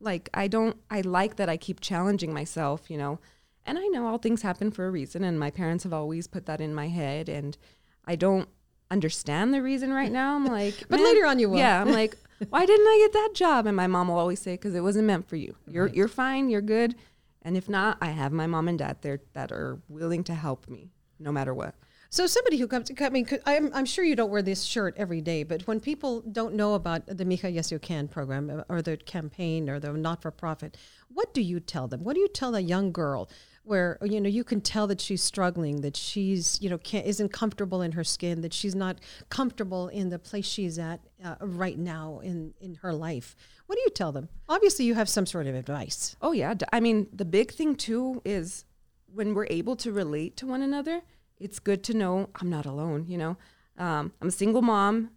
Like 0.00 0.28
I 0.34 0.48
don't. 0.48 0.76
I 0.90 1.00
like 1.00 1.36
that 1.36 1.48
I 1.48 1.56
keep 1.56 1.80
challenging 1.80 2.32
myself. 2.32 2.90
You 2.90 2.98
know, 2.98 3.20
and 3.64 3.78
I 3.78 3.86
know 3.86 4.06
all 4.06 4.18
things 4.18 4.42
happen 4.42 4.70
for 4.70 4.86
a 4.86 4.90
reason, 4.90 5.24
and 5.24 5.40
my 5.40 5.50
parents 5.50 5.84
have 5.84 5.94
always 5.94 6.26
put 6.26 6.46
that 6.46 6.60
in 6.60 6.74
my 6.74 6.88
head, 6.88 7.28
and 7.28 7.56
I 8.04 8.14
don't 8.14 8.48
understand 8.90 9.54
the 9.54 9.62
reason 9.62 9.92
right 9.92 10.12
now. 10.12 10.36
I'm 10.36 10.46
like, 10.46 10.84
But 10.88 11.00
later 11.00 11.26
on 11.26 11.38
you 11.38 11.48
will. 11.48 11.58
Yeah, 11.58 11.80
I'm 11.80 11.92
like, 11.92 12.16
why 12.50 12.66
didn't 12.66 12.86
I 12.86 13.06
get 13.06 13.12
that 13.14 13.30
job? 13.34 13.66
And 13.66 13.76
my 13.76 13.86
mom 13.86 14.08
will 14.08 14.18
always 14.18 14.40
say, 14.40 14.54
because 14.54 14.74
it 14.74 14.82
wasn't 14.82 15.06
meant 15.06 15.26
for 15.26 15.36
you. 15.36 15.56
You're 15.66 15.88
you're 15.88 16.08
fine. 16.08 16.50
You're 16.50 16.60
good. 16.60 16.96
And 17.42 17.56
if 17.56 17.66
not, 17.66 17.96
I 18.02 18.10
have 18.10 18.30
my 18.30 18.46
mom 18.46 18.68
and 18.68 18.78
dad 18.78 18.98
there 19.00 19.20
that 19.32 19.52
are 19.52 19.78
willing 19.88 20.22
to 20.24 20.34
help 20.34 20.68
me 20.68 20.90
no 21.18 21.32
matter 21.32 21.54
what. 21.54 21.74
So 22.10 22.26
somebody 22.26 22.56
who 22.56 22.66
comes, 22.66 22.90
I 23.00 23.10
mean, 23.10 23.28
I'm, 23.44 23.70
I'm 23.74 23.84
sure 23.84 24.02
you 24.02 24.16
don't 24.16 24.30
wear 24.30 24.40
this 24.40 24.62
shirt 24.62 24.94
every 24.96 25.20
day, 25.20 25.42
but 25.42 25.66
when 25.66 25.78
people 25.78 26.22
don't 26.22 26.54
know 26.54 26.72
about 26.72 27.06
the 27.06 27.24
Mija 27.24 27.52
Yes 27.52 27.70
You 27.70 27.78
Can 27.78 28.08
program 28.08 28.48
uh, 28.48 28.62
or 28.70 28.80
the 28.80 28.96
campaign 28.96 29.68
or 29.68 29.78
the 29.78 29.92
not-for-profit, 29.92 30.78
what 31.12 31.34
do 31.34 31.42
you 31.42 31.60
tell 31.60 31.86
them? 31.86 32.04
What 32.04 32.14
do 32.14 32.20
you 32.20 32.28
tell 32.28 32.54
a 32.54 32.60
young 32.60 32.92
girl 32.92 33.28
where, 33.64 33.98
you 34.02 34.18
know, 34.22 34.30
you 34.30 34.42
can 34.42 34.62
tell 34.62 34.86
that 34.86 34.98
she's 34.98 35.22
struggling, 35.22 35.82
that 35.82 35.94
she's, 35.94 36.58
you 36.62 36.70
know, 36.70 36.78
can't, 36.78 37.06
isn't 37.06 37.30
comfortable 37.30 37.82
in 37.82 37.92
her 37.92 38.04
skin, 38.04 38.40
that 38.40 38.54
she's 38.54 38.74
not 38.74 38.98
comfortable 39.28 39.88
in 39.88 40.08
the 40.08 40.18
place 40.18 40.46
she's 40.46 40.78
at 40.78 41.00
uh, 41.22 41.34
right 41.42 41.78
now 41.78 42.20
in, 42.24 42.54
in 42.62 42.76
her 42.76 42.94
life? 42.94 43.36
What 43.66 43.76
do 43.76 43.82
you 43.82 43.90
tell 43.90 44.12
them? 44.12 44.30
Obviously, 44.48 44.86
you 44.86 44.94
have 44.94 45.10
some 45.10 45.26
sort 45.26 45.46
of 45.46 45.54
advice. 45.54 46.16
Oh 46.22 46.32
yeah, 46.32 46.54
I 46.72 46.80
mean 46.80 47.08
the 47.12 47.26
big 47.26 47.52
thing 47.52 47.74
too 47.74 48.22
is 48.24 48.64
when 49.12 49.34
we're 49.34 49.46
able 49.50 49.76
to 49.76 49.92
relate 49.92 50.36
to 50.38 50.46
one 50.46 50.62
another. 50.62 51.02
It's 51.38 51.58
good 51.58 51.84
to 51.84 51.94
know 51.94 52.30
I'm 52.40 52.50
not 52.50 52.66
alone. 52.66 53.06
You 53.06 53.18
know, 53.18 53.36
um, 53.78 54.12
I'm 54.20 54.28
a 54.28 54.32
single 54.32 54.62
mom. 54.62 55.10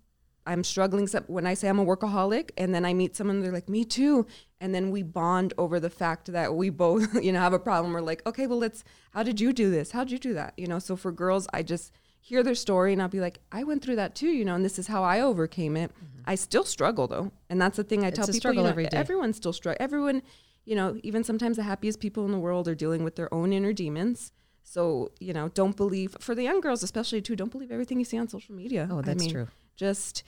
I'm 0.46 0.64
struggling. 0.64 1.08
So 1.08 1.24
when 1.28 1.46
I 1.46 1.54
say 1.54 1.68
I'm 1.68 1.80
a 1.80 1.86
workaholic, 1.86 2.50
and 2.58 2.74
then 2.74 2.84
I 2.84 2.94
meet 2.94 3.16
someone, 3.16 3.42
they're 3.42 3.52
like, 3.52 3.70
"Me 3.70 3.86
too," 3.86 4.26
and 4.60 4.74
then 4.74 4.90
we 4.92 5.04
bond 5.04 5.54
over 5.58 5.80
the 5.80 5.90
fact 5.90 6.32
that 6.32 6.56
we 6.56 6.70
both, 6.70 7.14
you 7.24 7.32
know, 7.32 7.40
have 7.40 7.54
a 7.54 7.60
problem. 7.60 7.94
We're 7.94 8.02
like, 8.02 8.26
"Okay, 8.26 8.48
well, 8.48 8.60
let's. 8.60 8.84
How 9.12 9.24
did 9.24 9.40
you 9.40 9.54
do 9.54 9.70
this? 9.70 9.92
How 9.92 10.04
did 10.04 10.12
you 10.12 10.20
do 10.20 10.34
that?" 10.34 10.54
You 10.58 10.68
know. 10.68 10.80
So 10.80 10.96
for 10.96 11.12
girls, 11.12 11.48
I 11.54 11.64
just 11.64 11.92
hear 12.20 12.44
their 12.44 12.56
story 12.56 12.94
and 12.94 13.02
I'll 13.02 13.08
be 13.08 13.20
like, 13.20 13.40
"I 13.52 13.64
went 13.64 13.84
through 13.84 13.98
that 13.98 14.16
too," 14.16 14.30
you 14.30 14.46
know, 14.46 14.56
and 14.56 14.66
this 14.66 14.80
is 14.80 14.88
how 14.88 15.04
I 15.04 15.22
overcame 15.22 15.78
it. 15.78 15.92
I 16.26 16.36
still 16.36 16.64
struggle 16.64 17.08
though, 17.08 17.32
and 17.50 17.62
that's 17.62 17.78
the 17.78 17.84
thing 17.84 18.06
I 18.06 18.12
tell 18.12 18.26
a 18.26 18.28
people. 18.28 18.40
struggle 18.40 18.64
you 18.64 18.66
know, 18.66 18.70
every 18.70 18.86
day. 18.86 18.98
Everyone 18.98 19.34
still 19.34 19.54
struggles. 19.54 19.78
Everyone, 19.80 20.22
you 20.66 20.76
know, 20.76 21.00
even 21.04 21.24
sometimes 21.24 21.58
the 21.58 21.64
happiest 21.64 22.00
people 22.00 22.26
in 22.26 22.32
the 22.32 22.40
world 22.40 22.68
are 22.68 22.76
dealing 22.76 23.04
with 23.04 23.16
their 23.16 23.34
own 23.34 23.52
inner 23.54 23.74
demons. 23.74 24.32
So, 24.64 25.12
you 25.20 25.34
know, 25.34 25.50
don't 25.50 25.76
believe 25.76 26.16
for 26.20 26.36
the 26.36 26.44
young 26.44 26.62
girls 26.62 26.84
especially 26.84 27.22
too, 27.22 27.36
don't 27.36 27.52
believe 27.52 27.72
everything 27.72 28.00
you 28.00 28.06
see 28.06 28.18
on 28.18 28.28
social 28.28 28.56
media. 28.56 28.88
Oh, 28.92 29.00
I 29.00 29.02
that's 29.02 29.20
mean, 29.20 29.32
true. 29.32 29.48
Just 29.76 30.24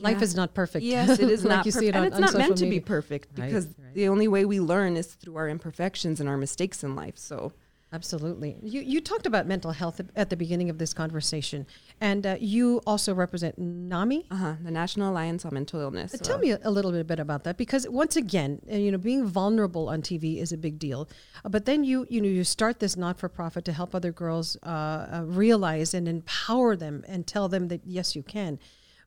Life 0.00 0.18
yeah. 0.18 0.24
is 0.24 0.36
not 0.36 0.54
perfect. 0.54 0.84
Yes, 0.84 1.18
it 1.18 1.28
is 1.28 1.44
like 1.44 1.56
not 1.58 1.66
you 1.66 1.72
perfect. 1.72 1.80
see 1.82 1.88
it 1.88 1.96
on, 1.96 2.04
and 2.04 2.12
it's 2.12 2.20
not 2.20 2.34
meant 2.34 2.50
social 2.50 2.56
to 2.56 2.64
be 2.64 2.70
media. 2.70 2.82
perfect 2.82 3.28
Right, 3.36 3.46
because 3.46 3.66
right. 3.66 3.94
the 3.94 4.08
only 4.08 4.28
way 4.28 4.44
we 4.44 4.60
learn 4.60 4.96
is 4.96 5.08
through 5.14 5.36
our 5.36 5.48
imperfections 5.48 6.20
and 6.20 6.28
our 6.28 6.36
mistakes 6.36 6.84
in 6.84 6.94
life. 6.94 7.18
So, 7.18 7.52
Absolutely. 7.90 8.58
You, 8.62 8.82
you 8.82 9.00
talked 9.00 9.26
about 9.26 9.46
mental 9.46 9.70
health 9.72 10.00
at 10.14 10.28
the 10.28 10.36
beginning 10.36 10.68
of 10.68 10.76
this 10.76 10.92
conversation, 10.92 11.66
and 12.00 12.26
uh, 12.26 12.36
you 12.38 12.82
also 12.86 13.14
represent 13.14 13.58
NAMI. 13.58 14.26
uh-huh, 14.30 14.54
the 14.62 14.70
National 14.70 15.10
Alliance 15.10 15.46
on 15.46 15.54
Mental 15.54 15.80
Illness. 15.80 16.14
Uh, 16.14 16.18
Tell 16.18 16.38
me 16.38 16.50
a, 16.50 16.70
little 16.70 16.92
bit 17.02 17.18
about 17.18 17.44
that 17.44 17.56
because 17.56 17.88
once 17.88 18.14
again, 18.14 18.60
uh, 18.70 18.76
you 18.76 18.92
know, 18.92 18.98
being 18.98 19.26
vulnerable 19.26 19.88
on 19.88 20.02
TV 20.02 20.36
is 20.38 20.52
a 20.52 20.58
big 20.58 20.78
deal. 20.78 21.08
Uh, 21.44 21.48
but 21.48 21.64
then 21.64 21.82
you, 21.82 22.06
you 22.10 22.20
know, 22.20 22.28
you 22.28 22.44
start 22.44 22.78
this 22.78 22.94
not-for-profit 22.94 23.64
to 23.64 23.72
help 23.72 23.94
other 23.94 24.12
girls 24.12 24.58
uh, 24.64 24.68
uh, 24.68 25.22
realize 25.24 25.94
and 25.94 26.06
empower 26.06 26.76
them 26.76 27.04
and 27.08 27.26
tell 27.26 27.48
them 27.48 27.68
that 27.68 27.80
yes, 27.86 28.14
you 28.14 28.22
can. 28.22 28.58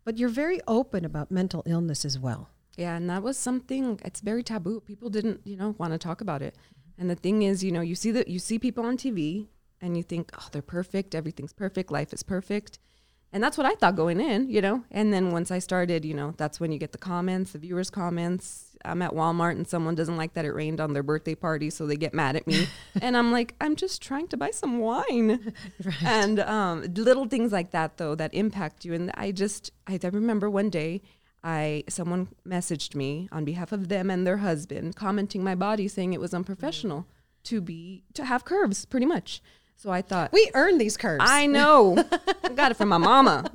But 0.04 0.18
you're 0.18 0.30
very 0.30 0.60
open 0.68 1.06
about 1.06 1.30
mental 1.30 1.62
illness 1.68 2.04
as 2.04 2.18
well. 2.18 2.50
Yeah, 2.78 2.96
and 2.96 3.08
that 3.10 3.22
was 3.22 3.38
something 3.38 4.00
it's 4.04 4.22
very 4.22 4.42
taboo. 4.42 4.80
People 4.80 5.10
didn't, 5.10 5.42
you 5.44 5.56
know, 5.56 5.76
want 5.78 5.94
to 5.94 6.00
talk 6.00 6.22
about 6.22 6.42
it. 6.42 6.56
And 6.98 7.10
the 7.10 7.16
thing 7.16 7.42
is, 7.44 7.64
you 7.64 7.72
know, 7.72 7.82
you 7.82 7.96
see 7.96 8.12
that 8.12 8.28
you 8.28 8.40
see 8.40 8.60
people 8.60 8.86
on 8.86 8.98
TV 8.98 9.48
and 9.82 9.98
you 9.98 10.04
think, 10.04 10.32
"Oh, 10.38 10.48
they're 10.52 10.62
perfect. 10.62 11.16
Everything's 11.16 11.54
perfect. 11.54 11.92
Life 11.92 12.14
is 12.14 12.24
perfect." 12.24 12.80
And 13.34 13.42
that's 13.42 13.58
what 13.58 13.66
I 13.66 13.76
thought 13.76 13.96
going 13.96 14.20
in, 14.20 14.50
you 14.50 14.62
know. 14.62 14.84
And 14.92 15.14
then 15.14 15.32
once 15.32 15.52
I 15.52 15.60
started, 15.60 16.04
you 16.04 16.14
know, 16.14 16.34
that's 16.38 16.60
when 16.60 16.72
you 16.72 16.78
get 16.78 16.92
the 16.92 16.98
comments, 16.98 17.54
the 17.54 17.60
viewers' 17.60 17.90
comments. 17.90 18.76
I'm 18.84 19.02
at 19.02 19.12
Walmart 19.12 19.52
and 19.52 19.68
someone 19.68 19.96
doesn't 19.96 20.18
like 20.18 20.34
that 20.34 20.44
it 20.44 20.52
rained 20.52 20.82
on 20.82 20.94
their 20.94 21.04
birthday 21.04 21.36
party, 21.36 21.70
so 21.70 21.86
they 21.86 21.96
get 21.96 22.14
mad 22.14 22.36
at 22.36 22.46
me. 22.48 22.68
and 23.02 23.16
I'm 23.16 23.32
like, 23.32 23.56
I'm 23.62 23.76
just 23.76 24.02
trying 24.02 24.28
to 24.30 24.38
buy 24.38 24.52
some 24.52 24.80
wine. 24.80 25.54
Right. 25.84 26.04
And 26.04 26.40
um, 26.42 26.82
little 26.94 27.26
things 27.26 27.52
like 27.52 27.72
that, 27.72 27.98
though, 27.98 28.16
that 28.16 28.34
impact 28.34 28.86
you. 28.86 28.94
And 28.94 29.12
I 29.16 29.32
just, 29.32 29.72
I 29.88 30.00
I 30.04 30.08
remember 30.08 30.50
one 30.50 30.70
day, 30.70 31.02
I 31.44 31.84
someone 31.90 32.30
messaged 32.48 32.96
me 32.96 33.28
on 33.32 33.46
behalf 33.46 33.72
of 33.72 33.90
them 33.90 34.10
and 34.10 34.26
their 34.26 34.38
husband, 34.38 34.96
commenting 34.96 35.44
my 35.44 35.56
body, 35.56 35.88
saying 35.88 36.14
it 36.14 36.20
was 36.20 36.34
unprofessional 36.34 37.08
to 37.46 37.62
be 37.62 38.04
to 38.14 38.26
have 38.26 38.46
curves, 38.46 38.86
pretty 38.86 39.06
much. 39.06 39.42
So 39.76 39.90
I 39.90 40.04
thought, 40.04 40.32
We 40.32 40.52
earned 40.54 40.80
these 40.80 40.96
curves. 40.96 41.24
I 41.28 41.48
know. 41.48 41.98
I 42.44 42.50
got 42.50 42.70
it 42.70 42.76
from 42.76 42.90
my 42.90 43.00
mama. 43.00 43.50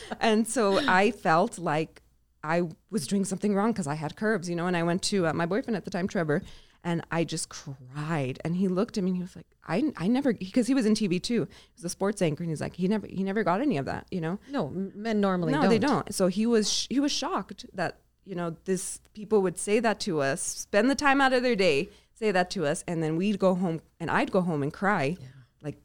and 0.20 0.46
so 0.48 0.80
I 0.88 1.12
felt 1.12 1.58
like 1.58 2.02
I 2.42 2.62
was 2.90 3.06
doing 3.06 3.24
something 3.24 3.54
wrong 3.54 3.70
because 3.70 3.86
I 3.86 3.94
had 3.94 4.16
curves, 4.16 4.50
you 4.50 4.56
know. 4.56 4.66
And 4.66 4.76
I 4.76 4.82
went 4.82 5.02
to 5.04 5.28
uh, 5.28 5.32
my 5.32 5.46
boyfriend 5.46 5.76
at 5.76 5.84
the 5.84 5.90
time, 5.90 6.08
Trevor, 6.08 6.42
and 6.82 7.02
I 7.10 7.24
just 7.24 7.48
cried. 7.48 8.38
And 8.44 8.56
he 8.56 8.68
looked 8.68 8.96
at 8.96 9.04
me 9.04 9.10
and 9.10 9.16
he 9.16 9.22
was 9.22 9.36
like, 9.36 9.46
I, 9.66 9.92
I 9.96 10.08
never, 10.08 10.32
because 10.32 10.66
he 10.66 10.74
was 10.74 10.86
in 10.86 10.94
TV 10.94 11.22
too. 11.22 11.46
He 11.50 11.72
was 11.76 11.84
a 11.84 11.88
sports 11.88 12.22
anchor. 12.22 12.42
And 12.42 12.50
he's 12.50 12.60
like, 12.60 12.76
he 12.76 12.88
never, 12.88 13.06
he 13.06 13.22
never 13.22 13.44
got 13.44 13.60
any 13.60 13.76
of 13.76 13.86
that, 13.86 14.06
you 14.10 14.20
know? 14.20 14.38
no, 14.50 14.70
men 14.70 15.20
normally 15.20 15.52
no, 15.52 15.62
don't. 15.62 15.70
they 15.70 15.78
don't. 15.78 16.14
So 16.14 16.28
he 16.28 16.46
was, 16.46 16.72
sh- 16.72 16.86
he 16.90 17.00
was 17.00 17.12
shocked 17.12 17.66
that, 17.74 17.98
you 18.24 18.34
know, 18.34 18.56
this 18.64 19.00
people 19.12 19.42
would 19.42 19.58
say 19.58 19.80
that 19.80 20.00
to 20.00 20.20
us, 20.20 20.40
spend 20.40 20.90
the 20.90 20.94
time 20.94 21.20
out 21.20 21.32
of 21.32 21.42
their 21.42 21.56
day, 21.56 21.90
say 22.14 22.30
that 22.30 22.50
to 22.50 22.66
us. 22.66 22.82
And 22.86 23.02
then 23.02 23.16
we'd 23.16 23.38
go 23.38 23.54
home 23.54 23.80
and 23.98 24.10
I'd 24.10 24.32
go 24.32 24.40
home 24.40 24.62
and 24.62 24.72
cry, 24.72 25.16
like 25.62 25.76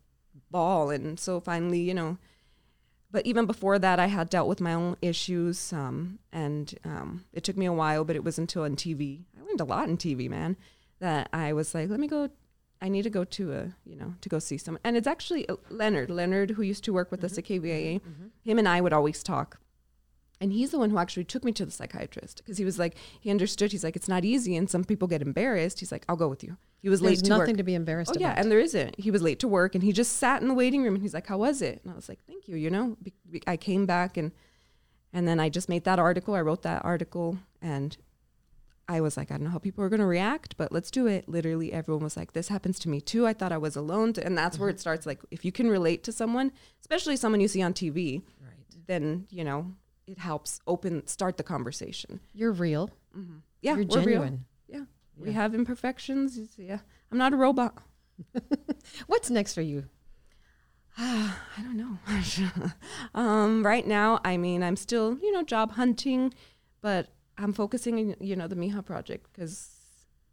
ball. 0.50 0.90
And 0.90 1.20
so 1.20 1.40
finally, 1.40 1.82
you 1.82 1.94
know, 1.94 2.18
but 3.16 3.26
even 3.26 3.46
before 3.46 3.80
that, 3.80 3.98
I 3.98 4.08
had 4.08 4.30
dealt 4.30 4.50
with 4.50 4.60
my 4.60 4.74
own 4.74 4.98
issues, 5.02 5.72
um, 5.72 6.20
and 6.34 6.78
um, 6.84 7.24
it 7.32 7.46
took 7.46 7.56
me 7.56 7.66
a 7.66 7.72
while. 7.72 8.04
But 8.04 8.18
it 8.18 8.26
was 8.26 8.38
until 8.38 8.64
on 8.64 8.76
TV, 8.76 9.22
I 9.40 9.46
learned 9.46 9.62
a 9.62 9.64
lot 9.64 9.88
in 9.88 9.96
TV, 9.96 10.30
man, 10.30 10.58
that 11.00 11.30
I 11.34 11.54
was 11.54 11.74
like, 11.74 11.90
let 11.90 12.00
me 12.00 12.08
go. 12.08 12.30
I 12.82 12.90
need 12.90 13.04
to 13.04 13.10
go 13.10 13.24
to 13.24 13.54
a, 13.54 13.76
you 13.86 13.96
know, 13.96 14.16
to 14.22 14.30
go 14.30 14.38
see 14.40 14.58
someone. 14.58 14.82
And 14.84 14.98
it's 14.98 15.08
actually 15.08 15.48
uh, 15.48 15.56
Leonard, 15.70 16.10
Leonard, 16.10 16.52
who 16.52 16.62
used 16.62 16.84
to 16.84 16.94
work 16.94 17.10
with 17.10 17.24
us 17.24 17.34
mm-hmm. 17.34 17.54
at 17.56 17.64
KVIA. 17.64 17.96
Mm-hmm. 17.96 18.10
Mm-hmm. 18.10 18.50
Him 18.50 18.60
and 18.60 18.68
I 18.68 18.82
would 18.82 18.94
always 18.94 19.24
talk. 19.24 19.60
And 20.42 20.52
he's 20.52 20.72
the 20.72 20.78
one 20.78 20.90
who 20.90 20.98
actually 20.98 21.24
took 21.24 21.46
me 21.46 21.54
to 21.54 21.66
the 21.66 21.72
psychiatrist 21.72 22.38
because 22.38 22.58
he 22.58 22.66
was 22.66 22.78
like, 22.78 22.98
he 23.22 23.32
understood. 23.32 23.72
He's 23.72 23.84
like, 23.84 23.96
it's 23.96 24.10
not 24.10 24.26
easy, 24.26 24.58
and 24.58 24.70
some 24.70 24.84
people 24.84 25.08
get 25.08 25.22
embarrassed. 25.22 25.80
He's 25.80 25.92
like, 25.92 26.04
I'll 26.10 26.18
go 26.18 26.28
with 26.28 26.44
you. 26.44 26.58
He 26.82 26.90
was 26.90 27.00
There's 27.00 27.20
late 27.20 27.24
to 27.24 27.30
nothing 27.30 27.54
work. 27.54 27.58
to 27.58 27.64
be 27.64 27.74
embarrassed 27.74 28.12
Oh 28.16 28.20
yeah, 28.20 28.34
and 28.38 28.52
there 28.52 28.60
isn't. 28.60 29.00
He 29.00 29.12
was 29.12 29.22
late 29.22 29.40
to 29.40 29.48
work, 29.48 29.76
and 29.76 29.84
he 29.84 29.94
just 29.94 30.18
sat 30.18 30.42
in 30.42 30.48
the 30.48 30.54
waiting 30.54 30.84
room, 30.84 30.96
and 30.96 31.02
he's 31.02 31.14
like, 31.14 31.28
"How 31.28 31.38
was 31.38 31.62
it?" 31.62 31.82
And 31.84 31.92
I 31.92 31.96
was 31.96 32.10
like, 32.10 32.20
"Thank 32.28 32.48
you." 32.48 32.58
You 32.58 32.70
know, 32.70 32.98
Be- 33.02 33.14
be- 33.32 33.42
I 33.48 33.58
came 33.58 33.86
back, 33.86 34.18
and 34.18 34.34
and 35.14 35.28
then 35.28 35.40
I 35.40 35.50
just 35.50 35.70
made 35.70 35.86
that 35.86 36.00
article. 36.00 36.36
I 36.36 36.42
wrote 36.42 36.62
that 36.64 36.84
article, 36.84 37.40
and 37.62 37.98
I 38.88 39.02
was 39.02 39.18
like, 39.18 39.32
I 39.32 39.36
don't 39.36 39.46
know 39.46 39.50
how 39.50 39.58
people 39.58 39.84
are 39.84 39.90
going 39.90 40.00
to 40.00 40.06
react, 40.06 40.58
but 40.58 40.72
let's 40.72 40.92
do 40.92 41.08
it. 41.08 41.28
Literally, 41.28 41.74
everyone 41.74 42.04
was 42.04 42.16
like, 42.16 42.34
"This 42.34 42.50
happens 42.50 42.78
to 42.80 42.90
me 42.90 43.02
too." 43.02 43.26
I 43.26 43.34
thought 43.34 43.52
I 43.52 43.58
was 43.58 43.76
alone, 43.76 44.14
and 44.22 44.38
that's 44.38 44.60
where 44.60 44.70
it 44.70 44.80
starts. 44.80 45.06
Like, 45.06 45.22
if 45.32 45.44
you 45.44 45.52
can 45.52 45.70
relate 45.70 46.04
to 46.04 46.12
someone, 46.12 46.52
especially 46.82 47.16
someone 47.16 47.42
you 47.42 47.48
see 47.48 47.64
on 47.64 47.74
TV, 47.74 48.22
right. 48.42 48.54
then 48.86 49.26
you 49.30 49.44
know 49.44 49.74
it 50.06 50.20
helps 50.20 50.60
open 50.68 51.08
start 51.08 51.38
the 51.38 51.44
conversation. 51.44 52.20
You're 52.34 52.52
real. 52.52 52.92
Yeah, 53.62 53.76
You're 53.76 53.86
we're 53.86 53.98
real. 53.98 54.04
genuine. 54.04 54.46
Yeah, 54.68 54.84
we 55.18 55.32
have 55.32 55.56
imperfections. 55.56 56.38
Yeah, 56.58 56.80
I'm 57.12 57.18
not 57.18 57.34
a 57.34 57.38
robot. 57.38 57.76
What's 59.08 59.30
next 59.32 59.56
for 59.56 59.62
you? 59.62 59.86
I 60.98 61.34
don't 61.58 61.76
know. 61.76 61.98
um, 63.20 63.66
right 63.66 63.86
now, 63.86 64.20
I 64.24 64.38
mean, 64.38 64.64
I'm 64.64 64.76
still, 64.76 65.18
you 65.22 65.32
know, 65.32 65.44
job 65.44 65.72
hunting, 65.72 66.34
but 66.82 67.10
I'm 67.38 67.54
focusing 67.54 68.00
on, 68.00 68.16
you 68.20 68.36
know, 68.36 68.48
the 68.48 68.56
Mija 68.56 68.86
project 68.86 69.28
because 69.32 69.70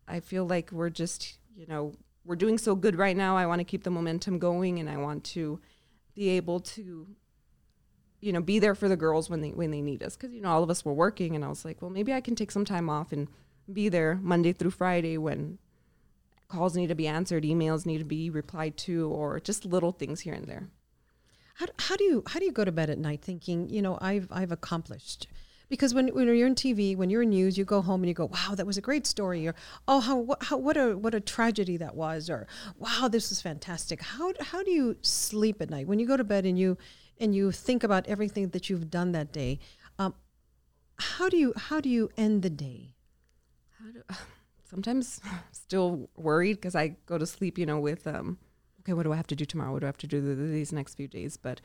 I 0.07 0.21
feel 0.21 0.47
like 0.47 0.71
we're 0.73 0.91
just, 0.91 1.39
you 1.57 1.67
know, 1.67 1.95
we're 2.25 2.37
doing 2.37 2.59
so 2.59 2.75
good 2.75 2.97
right 2.97 3.17
now. 3.17 3.37
I 3.37 3.47
want 3.47 3.61
to 3.61 3.65
keep 3.65 3.83
the 3.83 3.91
momentum 3.91 4.39
going 4.39 4.79
and 4.79 4.89
I 4.89 4.97
want 4.97 5.25
to 5.25 5.61
be 6.15 6.31
able 6.31 6.61
to, 6.61 7.09
you 8.21 8.33
know, 8.33 8.41
be 8.41 8.59
there 8.59 8.75
for 8.75 8.89
the 8.89 8.97
girls 8.97 9.29
when 9.29 9.41
they 9.41 9.51
when 9.51 9.71
they 9.71 9.81
need 9.81 10.03
us 10.03 10.17
because 10.17 10.33
you 10.33 10.41
know 10.41 10.51
all 10.51 10.63
of 10.63 10.71
us 10.71 10.85
were 10.85 10.93
working 10.93 11.35
and 11.35 11.45
I 11.45 11.49
was 11.49 11.65
like, 11.65 11.83
well, 11.83 11.91
maybe 11.91 12.13
I 12.13 12.21
can 12.21 12.37
take 12.37 12.53
some 12.53 12.65
time 12.65 12.89
off 12.89 13.13
and 13.13 13.29
be 13.73 13.89
there 13.89 14.19
Monday 14.23 14.53
through 14.53 14.71
Friday 14.71 15.19
when 15.19 15.59
calls 16.49 16.77
need 16.77 16.89
to 16.89 16.95
be 16.95 17.09
answered, 17.09 17.45
emails 17.45 17.87
need 17.87 17.99
to 17.99 18.05
be 18.05 18.29
replied 18.29 18.77
to, 18.77 19.09
or 19.09 19.41
just 19.41 19.65
little 19.65 19.93
things 19.93 20.21
here 20.21 20.35
and 20.35 20.47
there. 20.47 20.69
How, 21.55 21.67
how 21.79 21.97
do 21.97 22.05
you 22.05 22.23
how 22.27 22.39
do 22.39 22.45
you 22.45 22.53
go 22.53 22.65
to 22.65 22.73
bed 22.73 22.91
at 22.91 22.99
night 22.99 23.23
thinking 23.23 23.69
you 23.71 23.83
know 23.83 23.99
I've 24.01 24.29
I've 24.31 24.53
accomplished 24.53 25.27
because 25.73 25.95
when, 25.95 26.09
when 26.09 26.27
you're 26.27 26.47
in 26.47 26.55
TV 26.55 26.95
when 26.95 27.09
you're 27.09 27.23
in 27.23 27.31
news 27.31 27.57
you 27.57 27.65
go 27.65 27.81
home 27.81 28.03
and 28.03 28.09
you 28.09 28.15
go 28.15 28.27
wow 28.27 28.55
that 28.55 28.67
was 28.67 28.77
a 28.77 28.83
great 28.83 29.07
story 29.07 29.49
or 29.49 29.55
oh 29.89 30.01
how 30.01 30.17
what, 30.19 30.43
how 30.43 30.59
what 30.59 30.77
a 30.77 30.99
what 30.99 31.15
a 31.15 31.21
tragedy 31.21 31.79
that 31.79 31.95
was 31.95 32.29
or 32.29 32.47
wow 32.79 33.09
this 33.09 33.31
was 33.31 33.41
fantastic 33.41 34.03
how 34.03 34.35
how 34.41 34.63
do 34.63 34.71
you 34.71 34.95
sleep 35.01 35.63
at 35.63 35.71
night 35.71 35.87
when 35.89 35.99
you 35.99 36.07
go 36.07 36.19
to 36.19 36.25
bed 36.25 36.45
and 36.45 36.59
you 36.59 36.77
and 37.19 37.35
you 37.35 37.51
think 37.51 37.83
about 37.83 38.07
everything 38.07 38.51
that 38.51 38.69
you've 38.69 38.91
done 38.91 39.13
that 39.13 39.33
day 39.33 39.59
um, 39.99 40.13
how 40.99 41.31
do 41.31 41.39
you 41.39 41.55
how 41.57 41.81
do 41.81 41.89
you 41.89 42.11
end 42.19 42.43
the 42.43 42.51
day 42.51 42.95
How 43.79 43.91
do, 43.91 44.03
sometimes 44.69 45.23
still 45.53 46.11
worried 46.17 46.55
because 46.55 46.75
I 46.75 46.97
go 47.07 47.17
to 47.17 47.27
sleep, 47.27 47.57
you 47.57 47.65
know, 47.65 47.79
with 47.79 48.07
um, 48.07 48.39
okay, 48.81 48.93
what 48.93 49.05
do 49.05 49.13
I 49.13 49.17
have 49.17 49.27
to 49.29 49.37
do 49.37 49.47
tomorrow? 49.47 49.73
What 49.73 49.81
do 49.81 49.87
I 49.87 49.89
have 49.89 49.99
to 49.99 50.07
do 50.07 50.21
th- 50.21 50.37
th- 50.37 50.51
these 50.51 50.73
next 50.73 50.95
few 50.97 51.09
days? 51.09 51.39
But 51.39 51.63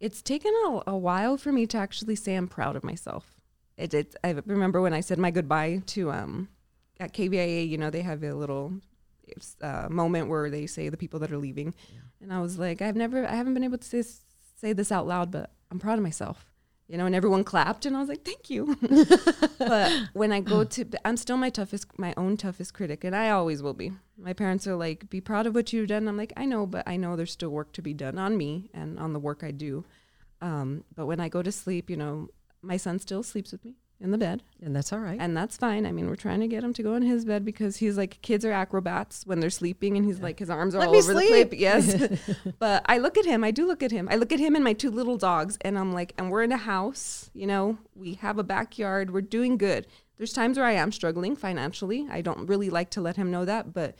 it's 0.00 0.22
taken 0.22 0.52
a, 0.66 0.82
a 0.86 0.96
while 0.96 1.36
for 1.36 1.50
me 1.50 1.66
to 1.66 1.78
actually 1.78 2.14
say 2.14 2.34
I'm 2.34 2.48
proud 2.48 2.76
of 2.76 2.84
myself. 2.84 3.37
It, 3.78 3.94
it 3.94 4.16
I 4.22 4.32
remember 4.44 4.82
when 4.82 4.92
I 4.92 5.00
said 5.00 5.18
my 5.18 5.30
goodbye 5.30 5.82
to 5.86 6.10
um 6.10 6.48
at 7.00 7.12
KVIA, 7.12 7.68
you 7.68 7.78
know, 7.78 7.90
they 7.90 8.02
have 8.02 8.22
a 8.22 8.34
little 8.34 8.72
uh, 9.62 9.86
moment 9.88 10.28
where 10.28 10.50
they 10.50 10.66
say 10.66 10.88
the 10.88 10.96
people 10.96 11.20
that 11.20 11.30
are 11.30 11.38
leaving, 11.38 11.74
and 12.20 12.32
I 12.32 12.40
was 12.40 12.58
like, 12.58 12.82
I've 12.82 12.96
never, 12.96 13.26
I 13.26 13.34
haven't 13.34 13.54
been 13.54 13.64
able 13.64 13.78
to 13.78 13.84
say, 13.86 14.02
say 14.56 14.72
this 14.72 14.90
out 14.90 15.06
loud, 15.06 15.30
but 15.30 15.52
I'm 15.70 15.78
proud 15.78 15.98
of 15.98 16.02
myself. 16.02 16.44
You 16.88 16.96
know, 16.96 17.04
and 17.04 17.14
everyone 17.14 17.44
clapped, 17.44 17.84
and 17.84 17.94
I 17.94 18.00
was 18.00 18.08
like, 18.08 18.24
"Thank 18.24 18.48
you." 18.48 18.74
but 19.58 19.92
when 20.14 20.32
I 20.32 20.40
go 20.40 20.64
to, 20.64 20.86
I'm 21.04 21.18
still 21.18 21.36
my 21.36 21.50
toughest, 21.50 21.86
my 21.98 22.14
own 22.16 22.38
toughest 22.38 22.72
critic, 22.72 23.04
and 23.04 23.14
I 23.14 23.28
always 23.28 23.62
will 23.62 23.74
be. 23.74 23.92
My 24.16 24.32
parents 24.32 24.66
are 24.66 24.74
like, 24.74 25.10
"Be 25.10 25.20
proud 25.20 25.46
of 25.46 25.54
what 25.54 25.70
you've 25.70 25.88
done." 25.88 26.08
I'm 26.08 26.16
like, 26.16 26.32
"I 26.38 26.46
know, 26.46 26.64
but 26.64 26.88
I 26.88 26.96
know 26.96 27.14
there's 27.14 27.32
still 27.32 27.50
work 27.50 27.74
to 27.74 27.82
be 27.82 27.92
done 27.92 28.16
on 28.16 28.38
me 28.38 28.70
and 28.72 28.98
on 28.98 29.12
the 29.12 29.18
work 29.18 29.44
I 29.44 29.50
do." 29.50 29.84
Um, 30.40 30.84
but 30.94 31.04
when 31.04 31.20
I 31.20 31.28
go 31.28 31.42
to 31.42 31.52
sleep, 31.52 31.90
you 31.90 31.96
know, 31.98 32.30
my 32.62 32.76
son 32.76 32.98
still 32.98 33.22
sleeps 33.22 33.52
with 33.52 33.64
me 33.64 33.76
in 34.00 34.12
the 34.12 34.18
bed, 34.18 34.44
and 34.62 34.76
that's 34.76 34.92
all 34.92 35.00
right 35.00 35.18
and 35.20 35.36
that's 35.36 35.56
fine. 35.56 35.84
I 35.84 35.90
mean, 35.90 36.08
we're 36.08 36.14
trying 36.14 36.38
to 36.40 36.46
get 36.46 36.62
him 36.62 36.72
to 36.74 36.82
go 36.84 36.94
in 36.94 37.02
his 37.02 37.24
bed 37.24 37.44
because 37.44 37.78
he's 37.78 37.96
like, 37.96 38.20
kids 38.22 38.44
are 38.44 38.52
acrobats 38.52 39.26
when 39.26 39.40
they're 39.40 39.50
sleeping, 39.50 39.96
and 39.96 40.06
he's 40.06 40.20
like, 40.20 40.38
his 40.38 40.50
arms 40.50 40.74
are 40.74 40.78
Let 40.78 40.88
all 40.88 40.96
over 40.96 41.14
the 41.14 41.20
sleep. 41.20 41.50
place. 41.50 41.60
Yes, 41.60 42.20
but 42.58 42.84
I 42.86 42.98
look 42.98 43.18
at 43.18 43.24
him. 43.24 43.42
I 43.42 43.50
do 43.50 43.66
look 43.66 43.82
at 43.82 43.90
him. 43.90 44.08
I 44.10 44.16
look 44.16 44.32
at 44.32 44.38
him 44.38 44.54
and 44.54 44.62
my 44.62 44.72
two 44.72 44.90
little 44.90 45.16
dogs, 45.16 45.58
and 45.62 45.78
I'm 45.78 45.92
like, 45.92 46.14
and 46.16 46.30
we're 46.30 46.42
in 46.44 46.52
a 46.52 46.56
house. 46.56 47.30
You 47.34 47.46
know, 47.46 47.78
we 47.96 48.14
have 48.14 48.38
a 48.38 48.44
backyard. 48.44 49.12
We're 49.12 49.20
doing 49.20 49.56
good. 49.58 49.86
There's 50.16 50.32
times 50.32 50.58
where 50.58 50.66
I 50.66 50.72
am 50.72 50.90
struggling 50.92 51.36
financially. 51.36 52.06
I 52.10 52.20
don't 52.22 52.46
really 52.46 52.70
like 52.70 52.90
to 52.90 53.00
let 53.00 53.16
him 53.16 53.30
know 53.30 53.44
that, 53.44 53.72
but 53.72 53.96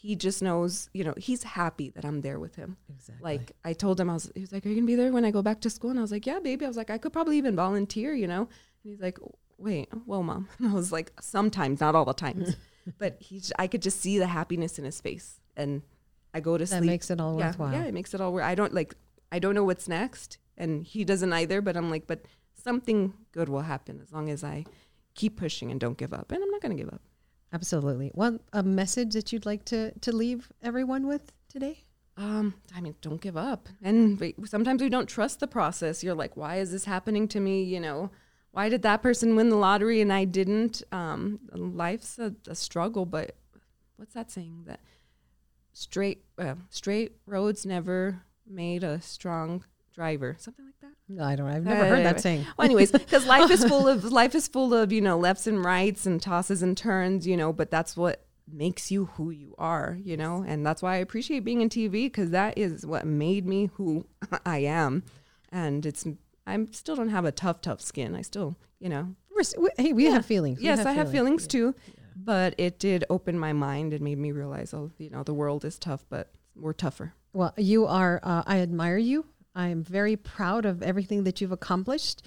he 0.00 0.16
just 0.16 0.42
knows. 0.42 0.88
You 0.94 1.04
know, 1.04 1.14
he's 1.18 1.42
happy 1.42 1.90
that 1.90 2.06
I'm 2.06 2.22
there 2.22 2.40
with 2.40 2.56
him. 2.56 2.78
exactly 2.88 3.22
Like 3.22 3.52
I 3.64 3.74
told 3.74 4.00
him, 4.00 4.08
I 4.08 4.14
was. 4.14 4.32
He 4.34 4.40
was 4.40 4.50
like, 4.50 4.64
"Are 4.64 4.70
you 4.70 4.76
gonna 4.76 4.86
be 4.86 4.94
there 4.94 5.12
when 5.12 5.26
I 5.26 5.30
go 5.30 5.42
back 5.42 5.60
to 5.60 5.70
school?" 5.70 5.90
And 5.90 5.98
I 5.98 6.02
was 6.02 6.10
like, 6.10 6.26
"Yeah, 6.26 6.38
baby." 6.38 6.64
I 6.64 6.68
was 6.68 6.78
like, 6.78 6.88
"I 6.88 6.96
could 6.96 7.12
probably 7.12 7.36
even 7.36 7.54
volunteer," 7.54 8.14
you 8.14 8.26
know. 8.26 8.48
And 8.82 8.92
he's 8.92 9.00
like, 9.00 9.18
"Wait, 9.58 9.88
well, 10.06 10.22
mom." 10.22 10.48
And 10.58 10.68
I 10.70 10.72
was 10.72 10.90
like, 10.90 11.12
"Sometimes, 11.20 11.80
not 11.80 11.94
all 11.94 12.06
the 12.06 12.14
times." 12.14 12.56
but 12.98 13.18
he's. 13.20 13.52
I 13.58 13.66
could 13.66 13.82
just 13.82 14.00
see 14.00 14.18
the 14.18 14.26
happiness 14.26 14.78
in 14.78 14.86
his 14.86 15.02
face, 15.02 15.38
and 15.54 15.82
I 16.32 16.40
go 16.40 16.56
to 16.56 16.64
that 16.64 16.68
sleep. 16.68 16.80
That 16.80 16.86
makes 16.86 17.10
it 17.10 17.20
all 17.20 17.38
yeah, 17.38 17.48
worthwhile 17.48 17.72
yeah, 17.72 17.84
it 17.84 17.92
makes 17.92 18.14
it 18.14 18.22
all. 18.22 18.32
Worth. 18.32 18.44
I 18.44 18.54
don't 18.54 18.72
like. 18.72 18.94
I 19.30 19.38
don't 19.38 19.54
know 19.54 19.64
what's 19.64 19.86
next, 19.86 20.38
and 20.56 20.82
he 20.82 21.04
doesn't 21.04 21.32
either. 21.32 21.60
But 21.60 21.76
I'm 21.76 21.90
like, 21.90 22.06
but 22.06 22.24
something 22.54 23.12
good 23.32 23.50
will 23.50 23.62
happen 23.62 24.00
as 24.02 24.12
long 24.12 24.30
as 24.30 24.42
I 24.42 24.64
keep 25.14 25.36
pushing 25.36 25.70
and 25.70 25.78
don't 25.78 25.98
give 25.98 26.14
up. 26.14 26.32
And 26.32 26.42
I'm 26.42 26.50
not 26.50 26.62
gonna 26.62 26.74
give 26.74 26.88
up. 26.88 27.02
Absolutely 27.52 28.10
one 28.14 28.40
a 28.52 28.62
message 28.62 29.12
that 29.14 29.32
you'd 29.32 29.46
like 29.46 29.64
to 29.64 29.92
to 30.00 30.12
leave 30.14 30.50
everyone 30.62 31.06
with 31.06 31.32
today 31.48 31.84
Um, 32.16 32.54
I 32.76 32.80
mean, 32.82 32.96
don't 33.00 33.20
give 33.20 33.36
up. 33.36 33.68
And 33.82 34.20
we, 34.20 34.34
sometimes 34.44 34.82
we 34.82 34.90
don't 34.90 35.08
trust 35.08 35.40
the 35.40 35.46
process. 35.46 36.04
You're 36.04 36.14
like, 36.14 36.36
why 36.36 36.56
is 36.56 36.70
this 36.70 36.84
happening 36.84 37.26
to 37.28 37.40
me? 37.40 37.62
You 37.62 37.80
know, 37.80 38.10
why 38.50 38.68
did 38.68 38.82
that 38.82 39.00
person 39.00 39.36
win 39.36 39.48
the 39.48 39.56
lottery 39.56 40.02
and 40.02 40.12
I 40.12 40.26
didn't? 40.26 40.82
Um, 40.92 41.40
life's 41.54 42.18
a, 42.18 42.34
a 42.46 42.54
struggle, 42.54 43.06
but 43.06 43.36
what's 43.96 44.12
that 44.12 44.30
saying? 44.30 44.64
That 44.66 44.80
straight, 45.72 46.24
uh, 46.36 46.56
straight 46.68 47.12
roads 47.24 47.64
never 47.64 48.22
made 48.46 48.84
a 48.84 49.00
strong 49.00 49.64
driver. 49.94 50.36
Something 50.38 50.66
like 50.66 50.80
that. 50.82 50.96
No 51.10 51.24
i 51.24 51.34
don't 51.36 51.48
i've 51.48 51.64
never 51.64 51.84
heard 51.84 52.04
that 52.06 52.20
saying 52.20 52.46
Well, 52.56 52.64
anyways, 52.64 52.92
because 52.92 53.26
life 53.26 53.50
is 53.50 53.64
full 53.64 53.86
of 53.88 54.04
life 54.20 54.34
is 54.34 54.46
full 54.48 54.72
of 54.72 54.92
you 54.92 55.00
know 55.00 55.18
lefts 55.18 55.46
and 55.46 55.62
rights 55.64 56.06
and 56.06 56.20
tosses 56.22 56.62
and 56.62 56.76
turns, 56.76 57.26
you 57.26 57.36
know. 57.36 57.52
But 57.52 57.70
that's 57.70 57.96
what 57.96 58.24
makes 58.50 58.90
you 58.90 59.06
who 59.16 59.30
you 59.30 59.54
are, 59.58 59.98
you 60.02 60.16
know, 60.16 60.44
and 60.46 60.64
that's 60.66 60.82
why 60.82 60.94
I 60.94 60.98
appreciate 60.98 61.40
being 61.44 61.60
in 61.60 61.68
TV 61.68 62.04
because 62.06 62.30
that 62.30 62.56
is 62.56 62.86
what 62.86 63.06
made 63.06 63.44
me 63.46 63.70
who 63.74 64.06
I 64.46 64.58
am. 64.58 65.02
and 65.50 65.84
it's 65.84 66.06
I 66.46 66.66
still 66.72 66.96
don't 66.96 67.10
have 67.10 67.24
a 67.24 67.32
tough, 67.32 67.60
tough 67.60 67.80
skin. 67.80 68.14
I 68.14 68.22
still, 68.22 68.56
you 68.80 68.88
know, 68.88 69.14
We're 69.34 69.42
we- 69.62 69.70
hey, 69.84 69.92
we 69.92 70.04
have 70.06 70.24
feelings. 70.26 70.60
Yes, 70.62 70.84
I 70.86 70.92
have 70.92 71.10
feelings 71.10 71.46
too, 71.46 71.74
but 72.16 72.54
it 72.58 72.78
did 72.78 73.04
open 73.10 73.38
my 73.38 73.52
mind 73.52 73.92
and 73.92 74.02
made 74.02 74.18
me 74.18 74.32
realize, 74.32 74.72
oh, 74.74 74.90
you 74.98 75.10
know, 75.10 75.22
the 75.22 75.34
world 75.34 75.64
is 75.64 75.78
tough, 75.78 76.04
but 76.08 76.30
we're 76.56 76.72
tougher. 76.72 77.14
Well, 77.32 77.54
you 77.56 77.86
are. 77.86 78.20
Uh, 78.22 78.42
I 78.46 78.58
admire 78.60 78.98
you. 78.98 79.26
I 79.54 79.68
am 79.68 79.82
very 79.82 80.16
proud 80.16 80.64
of 80.64 80.82
everything 80.82 81.24
that 81.24 81.40
you've 81.40 81.52
accomplished. 81.52 82.22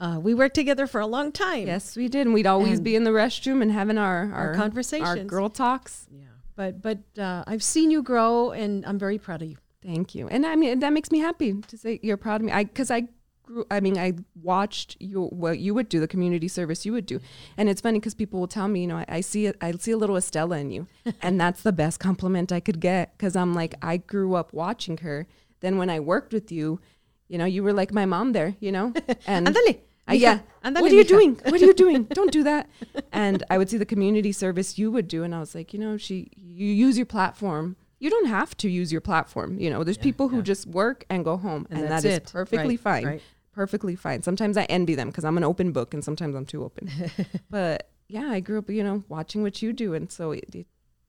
Uh, 0.00 0.18
we 0.22 0.32
worked 0.32 0.54
together 0.54 0.86
for 0.86 1.00
a 1.00 1.06
long 1.06 1.32
time. 1.32 1.66
Yes, 1.66 1.96
we 1.96 2.08
did, 2.08 2.26
and 2.26 2.32
we'd 2.34 2.46
always 2.46 2.78
And- 2.78 2.84
be 2.84 2.94
in 2.94 3.02
the 3.04 3.10
restroom 3.10 3.62
and 3.62 3.72
having 3.72 3.98
our 3.98 4.32
our, 4.32 4.54
conversations. 4.54 5.08
our 5.08 5.24
girl 5.24 5.48
talks. 5.48 6.06
Yeah. 6.12 6.26
But 6.54 6.80
but 6.82 6.98
uh, 7.18 7.42
I've 7.46 7.62
seen 7.64 7.90
you 7.90 8.02
grow, 8.02 8.50
and 8.52 8.86
I'm 8.86 8.98
very 8.98 9.18
proud 9.18 9.42
of 9.42 9.48
you. 9.48 9.56
Thank 9.82 10.14
you, 10.14 10.28
and 10.28 10.44
I 10.46 10.54
mean 10.56 10.78
that 10.80 10.92
makes 10.92 11.10
me 11.10 11.18
happy 11.18 11.54
to 11.66 11.76
say 11.76 11.98
you're 12.02 12.16
proud 12.16 12.40
of 12.40 12.46
me. 12.46 12.52
I 12.52 12.64
because 12.64 12.90
I 12.92 13.08
grew. 13.42 13.64
I 13.72 13.80
mean, 13.80 13.98
I 13.98 14.12
watched 14.40 14.96
you 15.00 15.22
what 15.26 15.58
you 15.58 15.74
would 15.74 15.88
do, 15.88 15.98
the 15.98 16.08
community 16.08 16.46
service 16.48 16.86
you 16.86 16.92
would 16.92 17.06
do, 17.06 17.20
and 17.56 17.68
it's 17.68 17.80
funny 17.80 17.98
because 17.98 18.14
people 18.14 18.38
will 18.38 18.48
tell 18.48 18.68
me, 18.68 18.82
you 18.82 18.86
know, 18.86 18.98
I, 18.98 19.04
I 19.08 19.20
see 19.20 19.46
it, 19.46 19.56
I 19.60 19.72
see 19.72 19.90
a 19.92 19.96
little 19.96 20.16
Estela 20.16 20.60
in 20.60 20.70
you, 20.70 20.86
and 21.22 21.40
that's 21.40 21.62
the 21.62 21.72
best 21.72 21.98
compliment 21.98 22.52
I 22.52 22.60
could 22.60 22.78
get 22.80 23.16
because 23.16 23.34
I'm 23.34 23.52
like 23.54 23.74
I 23.82 23.96
grew 23.96 24.34
up 24.34 24.52
watching 24.52 24.98
her. 24.98 25.26
Then 25.60 25.78
when 25.78 25.90
I 25.90 26.00
worked 26.00 26.32
with 26.32 26.50
you, 26.52 26.80
you 27.28 27.38
know, 27.38 27.44
you 27.44 27.62
were 27.62 27.72
like 27.72 27.92
my 27.92 28.06
mom 28.06 28.32
there, 28.32 28.54
you 28.60 28.72
know, 28.72 28.92
and 29.26 29.46
Ándale, 29.46 29.80
Uh, 30.08 30.14
yeah. 30.14 30.38
ándale, 30.64 30.80
what 30.80 30.90
are 30.92 30.94
you 30.94 31.04
mija. 31.04 31.08
doing? 31.08 31.34
What 31.44 31.60
are 31.60 31.66
you 31.66 31.74
doing? 31.74 32.04
Don't 32.18 32.32
do 32.32 32.42
that. 32.44 32.68
And 33.12 33.42
I 33.50 33.58
would 33.58 33.68
see 33.68 33.76
the 33.78 33.84
community 33.86 34.32
service 34.32 34.78
you 34.78 34.90
would 34.90 35.08
do, 35.08 35.22
and 35.24 35.34
I 35.34 35.40
was 35.40 35.54
like, 35.54 35.72
you 35.74 35.78
know, 35.80 35.96
she, 35.98 36.30
you 36.36 36.66
use 36.86 36.96
your 36.96 37.06
platform. 37.06 37.76
You 38.00 38.10
don't 38.10 38.26
have 38.28 38.56
to 38.58 38.68
use 38.70 38.92
your 38.92 39.00
platform. 39.00 39.58
You 39.58 39.70
know, 39.70 39.82
there's 39.82 39.98
people 39.98 40.28
who 40.28 40.40
just 40.40 40.68
work 40.68 41.04
and 41.10 41.24
go 41.24 41.36
home, 41.36 41.66
And 41.68 41.80
and, 41.80 41.90
that 41.90 42.04
is 42.04 42.14
it. 42.18 42.30
perfectly 42.32 42.76
Right, 42.76 42.80
fine. 42.80 43.04
right. 43.06 43.22
Perfectly 43.52 43.96
fine. 43.96 44.22
Sometimes 44.22 44.56
I 44.56 44.64
envy 44.66 44.94
them 44.94 45.08
because 45.08 45.24
I'm 45.24 45.36
an 45.36 45.42
open 45.42 45.72
book, 45.72 45.92
and 45.94 46.04
sometimes 46.04 46.36
I'm 46.36 46.46
too 46.46 46.62
open. 46.64 46.88
but 47.50 47.90
yeah, 48.08 48.28
I 48.30 48.38
grew 48.40 48.58
up, 48.58 48.70
you 48.70 48.84
know, 48.84 49.02
watching 49.08 49.42
what 49.42 49.60
you 49.62 49.72
do, 49.72 49.94
and 49.94 50.10
so 50.12 50.30
it, 50.30 50.44
it, 50.54 50.66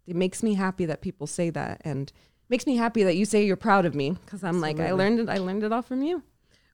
it 0.08 0.16
makes 0.16 0.42
me 0.42 0.56
happy 0.56 0.86
that 0.86 1.02
people 1.02 1.28
say 1.28 1.52
that, 1.52 1.80
and 1.86 2.12
makes 2.50 2.66
me 2.66 2.76
happy 2.76 3.04
that 3.04 3.16
you 3.16 3.26
say 3.26 3.46
you're 3.46 3.56
proud 3.56 3.86
of 3.86 3.96
me 3.96 4.12
because 4.26 4.44
I'm 4.44 4.60
like, 4.60 4.80
I 4.80 4.92
learned 4.92 5.20
it. 5.20 5.30
I 5.30 5.38
learned 5.38 5.64
it 5.64 5.72
all 5.72 5.82
from 5.82 6.02
you. 6.02 6.24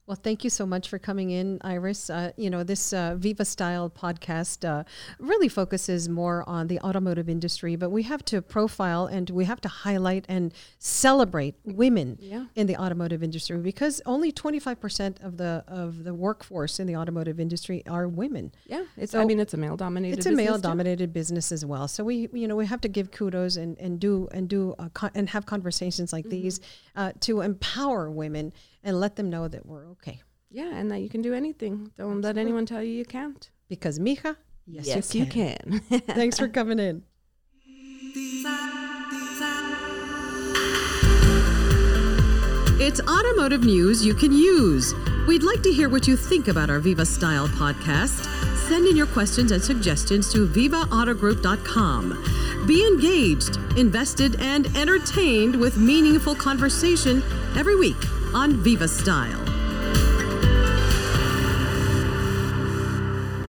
Well, 0.08 0.20
thank 0.22 0.44
you 0.44 0.52
so 0.52 0.68
much 0.68 0.88
for 0.88 1.00
coming 1.00 1.32
in, 1.32 1.58
Iris. 1.64 2.12
Uh, 2.12 2.32
you 2.38 2.52
know, 2.52 2.64
this 2.64 2.94
uh, 2.94 3.16
Viva 3.18 3.44
Style 3.44 3.90
podcast 3.90 4.64
uh, 4.64 4.84
really 5.18 5.48
focuses 5.50 6.08
more 6.08 6.48
on 6.48 6.68
the 6.68 6.80
automotive 6.82 7.28
industry, 7.28 7.76
but 7.76 7.90
we 7.90 8.04
have 8.04 8.24
to 8.26 8.40
profile 8.44 9.08
and 9.08 9.32
we 9.32 9.46
have 9.46 9.60
to 9.62 9.68
highlight 9.68 10.24
and 10.30 10.54
celebrate 10.78 11.56
women 11.66 12.20
Yeah. 12.22 12.46
in 12.54 12.68
the 12.68 12.78
automotive 12.78 13.24
industry 13.24 13.58
because 13.58 14.00
only 14.06 14.32
25% 14.32 15.24
of 15.24 15.38
the 15.38 15.64
of 15.68 16.04
the 16.04 16.14
workforce 16.14 16.80
in 16.80 16.86
the 16.86 16.96
automotive 16.98 17.40
industry 17.40 17.82
are 17.88 18.08
women. 18.08 18.52
Yeah, 18.68 18.84
it's. 18.98 19.14
So 19.14 19.22
I 19.22 19.26
mean, 19.26 19.40
it's 19.40 19.56
a 19.56 19.58
male 19.58 19.76
dominated. 19.76 20.20
It's 20.20 20.28
a 20.28 20.32
male 20.32 20.60
dominated 20.60 21.14
business 21.14 21.52
as 21.52 21.66
well. 21.66 21.88
So 21.88 22.04
we, 22.04 22.30
you 22.32 22.48
know, 22.48 22.56
we 22.56 22.68
have 22.68 22.82
to 22.82 22.88
give 22.90 23.10
kudos 23.10 23.58
and, 23.58 23.76
and 23.80 24.00
do 24.00 24.28
and 24.32 24.48
do 24.48 24.76
con- 24.94 25.12
and 25.16 25.30
have 25.30 25.48
conversations 25.48 26.14
like 26.14 26.26
these 26.30 26.60
uh, 26.96 27.14
to 27.22 27.42
empower 27.42 28.12
women 28.12 28.54
and 28.86 28.98
let 29.00 29.18
them 29.18 29.30
know 29.30 29.50
that 29.50 29.66
we're 29.66 29.88
okay. 29.88 30.22
Yeah, 30.50 30.74
and 30.74 30.90
that 30.92 31.00
you 31.00 31.10
can 31.10 31.22
do 31.22 31.34
anything. 31.34 31.92
Don't 31.98 32.22
let 32.22 32.38
anyone 32.38 32.66
tell 32.66 32.82
you 32.82 32.94
you 32.94 33.04
can't. 33.04 33.50
Because 33.68 34.00
mija, 34.00 34.38
yes, 34.66 35.14
you 35.14 35.26
can. 35.26 35.82
Thanks 35.90 36.40
for 36.40 36.48
coming 36.48 36.80
in. 36.80 37.04
It's 42.78 43.02
automotive 43.02 43.64
news 43.64 44.06
you 44.06 44.14
can 44.14 44.32
use. 44.32 44.94
We'd 45.28 45.42
like 45.42 45.64
to 45.64 45.74
hear 45.74 45.90
what 45.90 46.08
you 46.08 46.16
think 46.16 46.48
about 46.48 46.70
our 46.70 46.80
Viva 46.80 47.06
Style 47.06 47.48
podcast. 47.48 48.28
Send 48.68 48.86
in 48.86 48.96
your 48.96 49.08
questions 49.08 49.52
and 49.52 49.62
suggestions 49.62 50.32
to 50.32 50.48
vivaautogroup.com. 50.48 52.66
Be 52.68 52.86
engaged, 52.86 53.58
invested, 53.78 54.40
and 54.40 54.68
entertained 54.78 55.56
with 55.56 55.78
meaningful 55.78 56.36
conversation 56.36 57.24
every 57.58 57.76
week 57.76 57.98
on 58.36 58.52
Viva 58.52 58.86
Style. 58.86 59.55